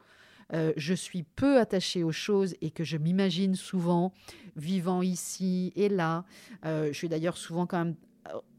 euh, 0.53 0.73
je 0.77 0.95
suis 0.95 1.23
peu 1.23 1.59
attachée 1.59 2.05
aux 2.05 2.13
choses 2.13 2.55
et 2.61 2.71
que 2.71 2.85
je 2.85 2.97
m'imagine 2.97 3.55
souvent 3.55 4.13
vivant 4.57 5.03
ici 5.03 5.73
et 5.75 5.89
là. 5.89 6.25
Euh, 6.65 6.89
je 6.89 6.93
suis 6.93 7.09
d'ailleurs 7.09 7.37
souvent 7.37 7.67
quand 7.67 7.79
même 7.79 7.97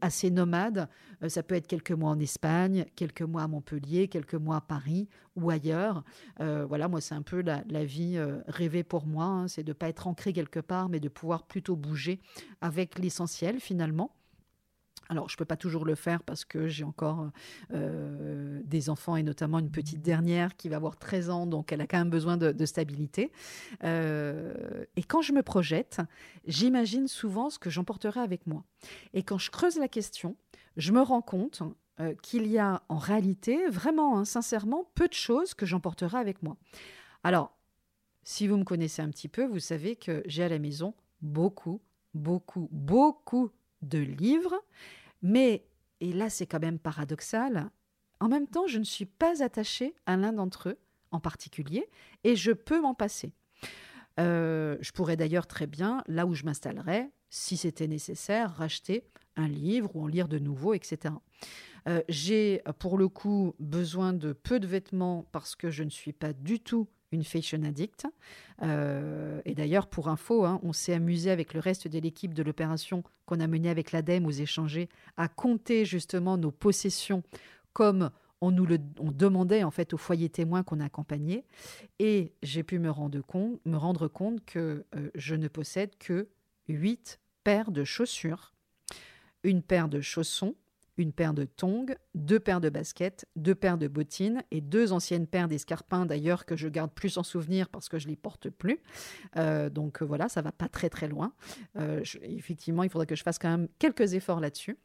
assez 0.00 0.30
nomade. 0.30 0.88
ça 1.28 1.42
peut 1.42 1.54
être 1.54 1.66
quelques 1.66 1.92
mois 1.92 2.10
en 2.10 2.18
Espagne, 2.20 2.86
quelques 2.94 3.22
mois 3.22 3.42
à 3.42 3.48
Montpellier, 3.48 4.08
quelques 4.08 4.34
mois 4.34 4.56
à 4.56 4.60
Paris 4.60 5.08
ou 5.34 5.50
ailleurs. 5.50 6.04
voilà, 6.38 6.88
moi, 6.88 7.00
c'est 7.00 7.14
un 7.14 7.22
peu 7.22 7.42
la, 7.42 7.84
vie 7.84 8.18
rêvée 8.46 8.84
pour 8.84 9.06
moi. 9.06 9.24
Hein. 9.24 9.48
c'est 9.48 9.64
de 9.64 9.70
ne 9.70 9.74
pas 9.74 9.88
être 9.88 10.06
ancré 10.06 10.32
quelque 10.32 10.60
part, 10.60 10.88
mais 10.88 11.00
de 11.00 11.08
pouvoir 11.08 11.44
plutôt 11.44 11.76
bouger 11.76 12.20
avec 12.60 12.98
l'essentiel 12.98 13.60
finalement. 13.60 14.12
Alors, 15.08 15.28
je 15.28 15.34
ne 15.34 15.38
peux 15.38 15.44
pas 15.44 15.56
toujours 15.56 15.84
le 15.84 15.94
faire 15.94 16.22
parce 16.22 16.44
que 16.44 16.66
j'ai 16.66 16.84
encore 16.84 17.30
euh, 17.72 18.60
des 18.64 18.90
enfants 18.90 19.16
et 19.16 19.22
notamment 19.22 19.58
une 19.58 19.70
petite 19.70 20.02
dernière 20.02 20.56
qui 20.56 20.68
va 20.68 20.76
avoir 20.76 20.96
13 20.96 21.30
ans, 21.30 21.46
donc 21.46 21.72
elle 21.72 21.80
a 21.80 21.86
quand 21.86 21.98
même 21.98 22.10
besoin 22.10 22.36
de, 22.36 22.66
stabilité. 22.66 23.30
Euh, 23.84 24.84
et 24.96 25.02
quand 25.02 25.22
je 25.22 25.32
me 25.32 25.42
projette, 25.42 26.00
j'imagine 26.46 27.06
souvent 27.06 27.50
ce 27.50 27.58
que 27.58 27.70
j'emporterai 27.70 28.20
avec 28.20 28.46
moi. 28.46 28.64
Et 29.14 29.22
quand 29.22 29.38
je 29.38 29.50
creuse 29.50 29.76
la 29.76 29.88
question, 29.88 30.36
je 30.76 30.92
me 30.92 31.00
rends 31.00 31.22
compte 31.22 31.62
euh, 32.00 32.14
qu'il 32.22 32.46
y 32.48 32.58
a 32.58 32.82
en 32.88 32.98
réalité, 32.98 33.68
vraiment, 33.68 34.18
hein, 34.18 34.24
sincèrement, 34.24 34.90
peu 34.94 35.06
de 35.06 35.14
choses 35.14 35.54
que 35.54 35.64
j'emporterai 35.64 36.18
avec 36.18 36.42
moi. 36.42 36.56
Alors, 37.22 37.56
si 38.24 38.48
vous 38.48 38.56
me 38.56 38.64
connaissez 38.64 39.02
un 39.02 39.10
petit 39.10 39.28
peu, 39.28 39.46
vous 39.46 39.60
savez 39.60 39.94
que 39.94 40.22
j'ai 40.26 40.42
à 40.42 40.48
la 40.48 40.58
maison 40.58 40.94
beaucoup, 41.22 41.80
beaucoup, 42.12 42.68
beaucoup 42.72 43.50
de 43.82 43.98
livres, 43.98 44.60
mais, 45.22 45.66
et 46.00 46.12
là 46.12 46.30
c'est 46.30 46.46
quand 46.46 46.60
même 46.60 46.78
paradoxal, 46.78 47.70
en 48.20 48.28
même 48.28 48.46
temps 48.46 48.66
je 48.66 48.78
ne 48.78 48.84
suis 48.84 49.06
pas 49.06 49.42
attachée 49.42 49.94
à 50.06 50.16
l'un 50.16 50.32
d'entre 50.32 50.70
eux 50.70 50.78
en 51.10 51.20
particulier, 51.20 51.88
et 52.24 52.36
je 52.36 52.52
peux 52.52 52.80
m'en 52.80 52.94
passer. 52.94 53.32
Euh, 54.18 54.76
je 54.80 54.92
pourrais 54.92 55.16
d'ailleurs 55.16 55.46
très 55.46 55.66
bien, 55.66 56.02
là 56.06 56.26
où 56.26 56.34
je 56.34 56.44
m'installerais, 56.44 57.10
si 57.28 57.56
c'était 57.56 57.88
nécessaire, 57.88 58.54
racheter 58.54 59.04
un 59.36 59.48
livre 59.48 59.94
ou 59.94 60.02
en 60.02 60.06
lire 60.06 60.28
de 60.28 60.38
nouveau, 60.38 60.74
etc. 60.74 61.14
Euh, 61.88 62.02
j'ai 62.08 62.62
pour 62.78 62.98
le 62.98 63.08
coup 63.08 63.54
besoin 63.60 64.12
de 64.12 64.32
peu 64.32 64.58
de 64.58 64.66
vêtements 64.66 65.26
parce 65.32 65.54
que 65.54 65.70
je 65.70 65.82
ne 65.82 65.90
suis 65.90 66.12
pas 66.12 66.32
du 66.32 66.60
tout 66.60 66.88
une 67.12 67.24
fashion 67.24 67.62
addict. 67.62 68.06
Euh, 68.62 69.40
et 69.44 69.54
d'ailleurs, 69.54 69.86
pour 69.86 70.08
info, 70.08 70.44
hein, 70.44 70.60
on 70.62 70.72
s'est 70.72 70.94
amusé 70.94 71.30
avec 71.30 71.54
le 71.54 71.60
reste 71.60 71.88
de 71.88 71.98
l'équipe 71.98 72.34
de 72.34 72.42
l'opération 72.42 73.02
qu'on 73.26 73.40
a 73.40 73.46
menée 73.46 73.70
avec 73.70 73.92
l'ADEME 73.92 74.26
aux 74.26 74.30
échangés 74.30 74.88
à 75.16 75.28
compter 75.28 75.84
justement 75.84 76.36
nos 76.36 76.50
possessions 76.50 77.22
comme 77.72 78.10
on 78.40 78.50
nous 78.50 78.66
le 78.66 78.78
demandait 78.78 79.64
en 79.64 79.70
fait 79.70 79.94
au 79.94 79.96
foyer 79.96 80.28
témoin 80.28 80.62
qu'on 80.62 80.80
accompagnait. 80.80 81.44
Et 81.98 82.32
j'ai 82.42 82.62
pu 82.62 82.78
me 82.78 82.90
rendre 82.90 83.20
compte, 84.08 84.44
que 84.44 84.84
euh, 84.94 85.10
je 85.14 85.34
ne 85.34 85.48
possède 85.48 85.96
que 85.98 86.28
huit 86.68 87.18
paires 87.44 87.70
de 87.70 87.84
chaussures, 87.84 88.52
une 89.42 89.62
paire 89.62 89.88
de 89.88 90.00
chaussons, 90.00 90.54
une 90.96 91.12
paire 91.12 91.34
de 91.34 91.44
tongs, 91.44 91.94
deux 92.14 92.40
paires 92.40 92.60
de 92.60 92.70
baskets, 92.70 93.26
deux 93.36 93.54
paires 93.54 93.78
de 93.78 93.88
bottines 93.88 94.42
et 94.50 94.60
deux 94.60 94.92
anciennes 94.92 95.26
paires 95.26 95.48
d'escarpins 95.48 96.06
d'ailleurs 96.06 96.46
que 96.46 96.56
je 96.56 96.68
garde 96.68 96.90
plus 96.90 97.18
en 97.18 97.22
souvenir 97.22 97.68
parce 97.68 97.88
que 97.88 97.98
je 97.98 98.08
les 98.08 98.16
porte 98.16 98.50
plus. 98.50 98.80
Euh, 99.36 99.68
donc 99.68 100.02
euh, 100.02 100.04
voilà, 100.04 100.28
ça 100.28 100.42
va 100.42 100.52
pas 100.52 100.68
très 100.68 100.88
très 100.88 101.08
loin. 101.08 101.32
Euh, 101.76 102.02
effectivement, 102.22 102.82
il 102.82 102.90
faudrait 102.90 103.06
que 103.06 103.16
je 103.16 103.22
fasse 103.22 103.38
quand 103.38 103.50
même 103.50 103.68
quelques 103.78 104.14
efforts 104.14 104.40
là-dessus. 104.40 104.78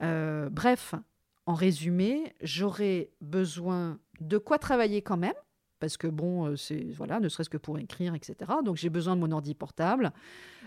bref, 0.00 0.94
en 1.46 1.54
résumé, 1.54 2.34
j'aurais 2.42 3.10
besoin 3.20 3.98
de 4.20 4.38
quoi 4.38 4.58
travailler 4.58 5.02
quand 5.02 5.16
même 5.16 5.34
parce 5.78 5.98
que 5.98 6.06
bon, 6.06 6.56
c'est 6.56 6.86
voilà, 6.92 7.20
ne 7.20 7.28
serait-ce 7.28 7.50
que 7.50 7.58
pour 7.58 7.78
écrire, 7.78 8.14
etc. 8.14 8.50
Donc 8.64 8.76
j'ai 8.76 8.88
besoin 8.88 9.14
de 9.14 9.20
mon 9.20 9.30
ordi 9.30 9.54
portable, 9.54 10.10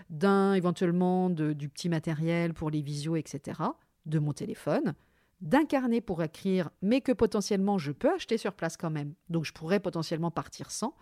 d'un 0.08 0.54
éventuellement 0.54 1.30
du 1.30 1.68
petit 1.68 1.88
matériel 1.88 2.54
pour 2.54 2.70
les 2.70 2.80
visios, 2.80 3.16
etc. 3.16 3.60
De 4.06 4.18
mon 4.18 4.32
téléphone, 4.32 4.94
d'un 5.40 5.64
carnet 5.64 6.00
pour 6.00 6.22
écrire, 6.22 6.70
mais 6.82 7.00
que 7.00 7.12
potentiellement 7.12 7.78
je 7.78 7.92
peux 7.92 8.12
acheter 8.12 8.38
sur 8.38 8.54
place 8.54 8.76
quand 8.76 8.90
même. 8.90 9.14
Donc 9.28 9.44
je 9.44 9.52
pourrais 9.52 9.80
potentiellement 9.80 10.30
partir 10.30 10.70
sans. 10.70 10.94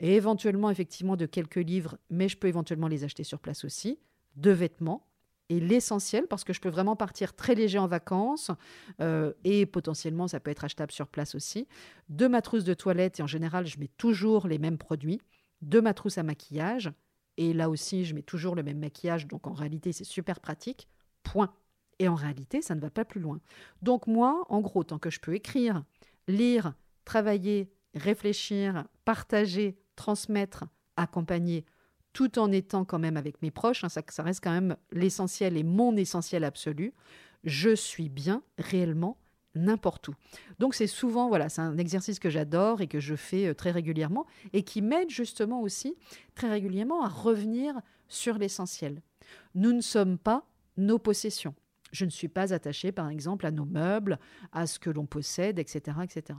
Et 0.00 0.14
éventuellement, 0.14 0.70
effectivement, 0.70 1.16
de 1.16 1.26
quelques 1.26 1.56
livres, 1.56 1.98
mais 2.08 2.28
je 2.28 2.36
peux 2.36 2.46
éventuellement 2.46 2.86
les 2.86 3.02
acheter 3.02 3.24
sur 3.24 3.40
place 3.40 3.64
aussi. 3.64 3.98
De 4.36 4.52
vêtements, 4.52 5.08
et 5.48 5.60
l'essentiel 5.60 6.26
parce 6.26 6.44
que 6.44 6.52
je 6.52 6.60
peux 6.60 6.68
vraiment 6.68 6.96
partir 6.96 7.34
très 7.34 7.54
léger 7.54 7.78
en 7.78 7.86
vacances 7.86 8.50
euh, 9.00 9.32
et 9.44 9.66
potentiellement 9.66 10.28
ça 10.28 10.40
peut 10.40 10.50
être 10.50 10.64
achetable 10.64 10.92
sur 10.92 11.08
place 11.08 11.34
aussi. 11.34 11.66
Deux 12.08 12.28
ma 12.28 12.42
trousse 12.42 12.64
de 12.64 12.74
toilette 12.74 13.20
et 13.20 13.22
en 13.22 13.26
général 13.26 13.66
je 13.66 13.78
mets 13.78 13.90
toujours 13.96 14.46
les 14.46 14.58
mêmes 14.58 14.78
produits. 14.78 15.20
Deux 15.62 15.80
ma 15.80 15.94
trousse 15.94 16.18
à 16.18 16.22
maquillage 16.22 16.92
et 17.36 17.52
là 17.52 17.70
aussi 17.70 18.04
je 18.04 18.14
mets 18.14 18.22
toujours 18.22 18.54
le 18.54 18.62
même 18.62 18.78
maquillage 18.78 19.26
donc 19.26 19.46
en 19.46 19.54
réalité 19.54 19.92
c'est 19.92 20.04
super 20.04 20.40
pratique. 20.40 20.88
Point. 21.22 21.52
Et 21.98 22.08
en 22.08 22.14
réalité 22.14 22.62
ça 22.62 22.74
ne 22.74 22.80
va 22.80 22.90
pas 22.90 23.04
plus 23.04 23.20
loin. 23.20 23.40
Donc 23.82 24.06
moi 24.06 24.44
en 24.48 24.60
gros 24.60 24.84
tant 24.84 24.98
que 24.98 25.10
je 25.10 25.20
peux 25.20 25.34
écrire, 25.34 25.84
lire, 26.26 26.74
travailler, 27.04 27.70
réfléchir, 27.94 28.84
partager, 29.04 29.78
transmettre, 29.96 30.64
accompagner 30.96 31.64
tout 32.12 32.38
en 32.38 32.50
étant 32.50 32.84
quand 32.84 32.98
même 32.98 33.16
avec 33.16 33.42
mes 33.42 33.50
proches, 33.50 33.84
hein, 33.84 33.88
ça, 33.88 34.02
ça 34.08 34.22
reste 34.22 34.42
quand 34.42 34.50
même 34.50 34.76
l'essentiel 34.92 35.56
et 35.56 35.62
mon 35.62 35.96
essentiel 35.96 36.42
absolu, 36.42 36.92
je 37.44 37.74
suis 37.74 38.08
bien 38.08 38.42
réellement 38.58 39.18
n'importe 39.54 40.08
où. 40.08 40.14
Donc 40.58 40.74
c'est 40.74 40.86
souvent, 40.86 41.28
voilà, 41.28 41.48
c'est 41.48 41.60
un 41.60 41.78
exercice 41.78 42.18
que 42.18 42.30
j'adore 42.30 42.80
et 42.80 42.86
que 42.86 43.00
je 43.00 43.14
fais 43.14 43.48
euh, 43.48 43.54
très 43.54 43.70
régulièrement 43.70 44.26
et 44.52 44.62
qui 44.62 44.82
m'aide 44.82 45.10
justement 45.10 45.60
aussi 45.62 45.96
très 46.34 46.48
régulièrement 46.48 47.02
à 47.02 47.08
revenir 47.08 47.74
sur 48.08 48.38
l'essentiel. 48.38 49.02
Nous 49.54 49.72
ne 49.72 49.80
sommes 49.80 50.18
pas 50.18 50.46
nos 50.76 50.98
possessions. 50.98 51.54
Je 51.92 52.04
ne 52.04 52.10
suis 52.10 52.28
pas 52.28 52.52
attachée 52.52 52.92
par 52.92 53.08
exemple 53.08 53.46
à 53.46 53.50
nos 53.50 53.64
meubles, 53.64 54.18
à 54.52 54.66
ce 54.66 54.78
que 54.78 54.90
l'on 54.90 55.06
possède, 55.06 55.58
etc., 55.58 55.98
etc. 56.02 56.38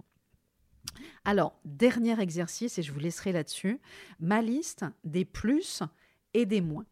Alors, 1.26 1.60
dernier 1.66 2.20
exercice, 2.20 2.78
et 2.78 2.84
je 2.84 2.92
vous 2.92 3.00
laisserai 3.00 3.32
là-dessus, 3.32 3.80
ma 4.20 4.42
liste 4.42 4.86
des 5.04 5.26
plus 5.26 5.84
et 6.34 6.46
des 6.46 6.62
moins. 6.62 6.86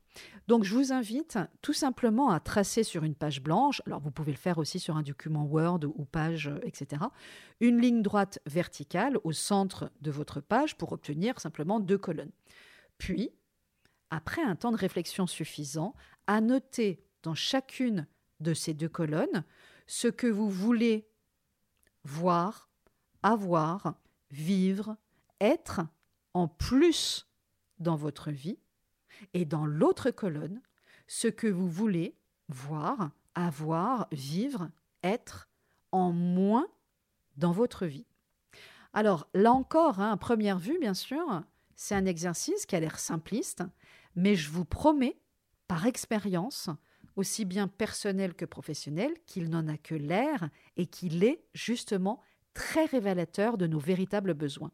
Donc, 0.48 0.64
je 0.64 0.74
vous 0.74 0.94
invite 0.94 1.38
tout 1.62 1.74
simplement 1.74 2.30
à 2.30 2.40
tracer 2.40 2.84
sur 2.84 3.04
une 3.04 3.16
page 3.16 3.42
blanche, 3.42 3.82
alors 3.86 4.00
vous 4.00 4.12
pouvez 4.12 4.32
le 4.32 4.38
faire 4.38 4.58
aussi 4.58 4.80
sur 4.80 4.98
un 4.98 5.04
document 5.04 5.46
Word 5.46 5.82
ou 5.84 6.06
page, 6.06 6.52
etc., 6.64 7.04
une 7.60 7.80
ligne 7.80 8.02
droite 8.02 8.40
verticale 8.46 9.18
au 9.24 9.32
centre 9.32 9.92
de 10.02 10.12
votre 10.12 10.42
page 10.42 10.76
pour 10.76 10.92
obtenir 10.92 11.40
simplement 11.40 11.80
deux 11.80 11.98
colonnes. 11.98 12.32
Puis, 12.98 13.32
après 14.10 14.42
un 14.42 14.56
temps 14.56 14.72
de 14.72 14.78
réflexion 14.78 15.28
suffisant, 15.28 15.94
à 16.28 16.42
noter 16.42 17.04
dans 17.24 17.36
chacune 17.36 18.08
de 18.40 18.54
ces 18.54 18.74
deux 18.74 18.90
colonnes 18.90 19.44
ce 19.88 20.08
que 20.08 20.28
vous 20.28 20.50
voulez 20.50 21.08
voir, 22.04 22.70
avoir, 23.24 23.96
vivre, 24.32 24.98
être 25.40 25.82
en 26.34 26.48
plus 26.48 27.28
dans 27.80 27.96
votre 27.96 28.32
vie, 28.32 28.60
et 29.34 29.46
dans 29.46 29.66
l'autre 29.66 30.12
colonne, 30.12 30.62
ce 31.08 31.28
que 31.28 31.48
vous 31.48 31.70
voulez 31.70 32.16
voir, 32.50 33.12
avoir, 33.34 34.08
vivre, 34.12 34.70
être 35.04 35.48
en 35.92 36.12
moins 36.12 36.68
dans 37.38 37.52
votre 37.52 37.86
vie. 37.86 38.06
Alors 38.94 39.28
là 39.34 39.54
encore, 39.54 40.00
hein, 40.00 40.12
à 40.12 40.18
première 40.18 40.60
vue, 40.60 40.78
bien 40.80 40.94
sûr, 40.94 41.44
c'est 41.76 41.96
un 41.96 42.06
exercice 42.06 42.66
qui 42.66 42.76
a 42.76 42.80
l'air 42.80 43.00
simpliste, 43.00 43.64
mais 44.16 44.36
je 44.36 44.50
vous 44.50 44.66
promets, 44.66 45.18
par 45.68 45.86
expérience, 45.86 46.70
aussi 47.18 47.44
bien 47.44 47.68
personnelle 47.68 48.34
que 48.34 48.46
professionnelle, 48.46 49.14
qu'il 49.26 49.50
n'en 49.50 49.68
a 49.68 49.78
que 49.78 49.96
l'air 49.96 50.50
et 50.78 50.86
qu'il 50.86 51.24
est 51.24 51.44
justement 51.54 52.22
très 52.54 52.86
révélateur 52.86 53.58
de 53.58 53.68
nos 53.68 53.80
véritables 53.80 54.34
besoins. 54.34 54.72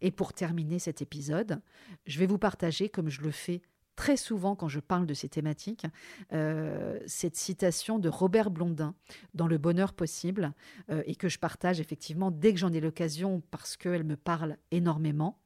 Et 0.00 0.10
pour 0.10 0.32
terminer 0.32 0.78
cet 0.78 1.00
épisode, 1.00 1.60
je 2.06 2.18
vais 2.18 2.26
vous 2.26 2.38
partager, 2.38 2.88
comme 2.88 3.08
je 3.08 3.22
le 3.22 3.30
fais 3.30 3.62
très 3.96 4.16
souvent 4.16 4.56
quand 4.56 4.68
je 4.68 4.80
parle 4.80 5.06
de 5.06 5.14
ces 5.14 5.28
thématiques, 5.28 5.86
euh, 6.32 6.98
cette 7.06 7.36
citation 7.36 7.98
de 7.98 8.08
Robert 8.08 8.50
Blondin 8.50 8.94
dans 9.34 9.46
Le 9.46 9.58
Bonheur 9.58 9.92
possible, 9.92 10.52
euh, 10.90 11.02
et 11.06 11.14
que 11.14 11.28
je 11.28 11.38
partage 11.38 11.80
effectivement 11.80 12.30
dès 12.30 12.52
que 12.52 12.58
j'en 12.58 12.72
ai 12.72 12.80
l'occasion 12.80 13.42
parce 13.50 13.76
qu'elle 13.76 14.04
me 14.04 14.16
parle 14.16 14.56
énormément. 14.70 15.38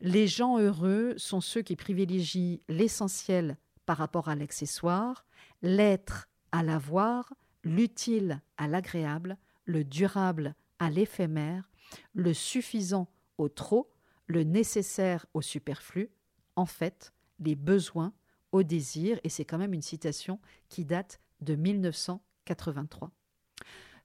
Les 0.00 0.26
gens 0.26 0.58
heureux 0.58 1.14
sont 1.16 1.40
ceux 1.40 1.62
qui 1.62 1.76
privilégient 1.76 2.62
l'essentiel 2.68 3.56
par 3.86 3.98
rapport 3.98 4.28
à 4.28 4.34
l'accessoire, 4.34 5.26
l'être 5.62 6.28
à 6.52 6.62
l'avoir, 6.62 7.32
l'utile 7.62 8.40
à 8.56 8.68
l'agréable, 8.68 9.36
le 9.64 9.84
durable 9.84 10.54
à 10.78 10.90
l'éphémère, 10.90 11.68
le 12.12 12.34
suffisant 12.34 13.08
au 13.38 13.48
trop, 13.48 13.90
le 14.26 14.42
nécessaire 14.44 15.26
au 15.34 15.42
superflu, 15.42 16.10
en 16.56 16.66
fait, 16.66 17.12
les 17.40 17.54
besoins 17.54 18.12
au 18.52 18.62
désir, 18.62 19.18
et 19.24 19.28
c'est 19.28 19.44
quand 19.44 19.58
même 19.58 19.74
une 19.74 19.82
citation 19.82 20.38
qui 20.68 20.84
date 20.84 21.20
de 21.40 21.56
1983. 21.56 23.10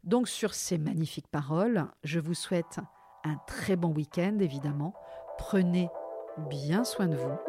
Donc 0.04 0.28
sur 0.28 0.54
ces 0.54 0.78
magnifiques 0.78 1.28
paroles, 1.28 1.86
je 2.04 2.20
vous 2.20 2.34
souhaite 2.34 2.80
un 3.24 3.36
très 3.48 3.76
bon 3.76 3.94
week-end, 3.94 4.38
évidemment. 4.39 4.94
Prenez 5.38 5.89
bien 6.50 6.84
soin 6.84 7.08
de 7.08 7.15
vous 7.15 7.49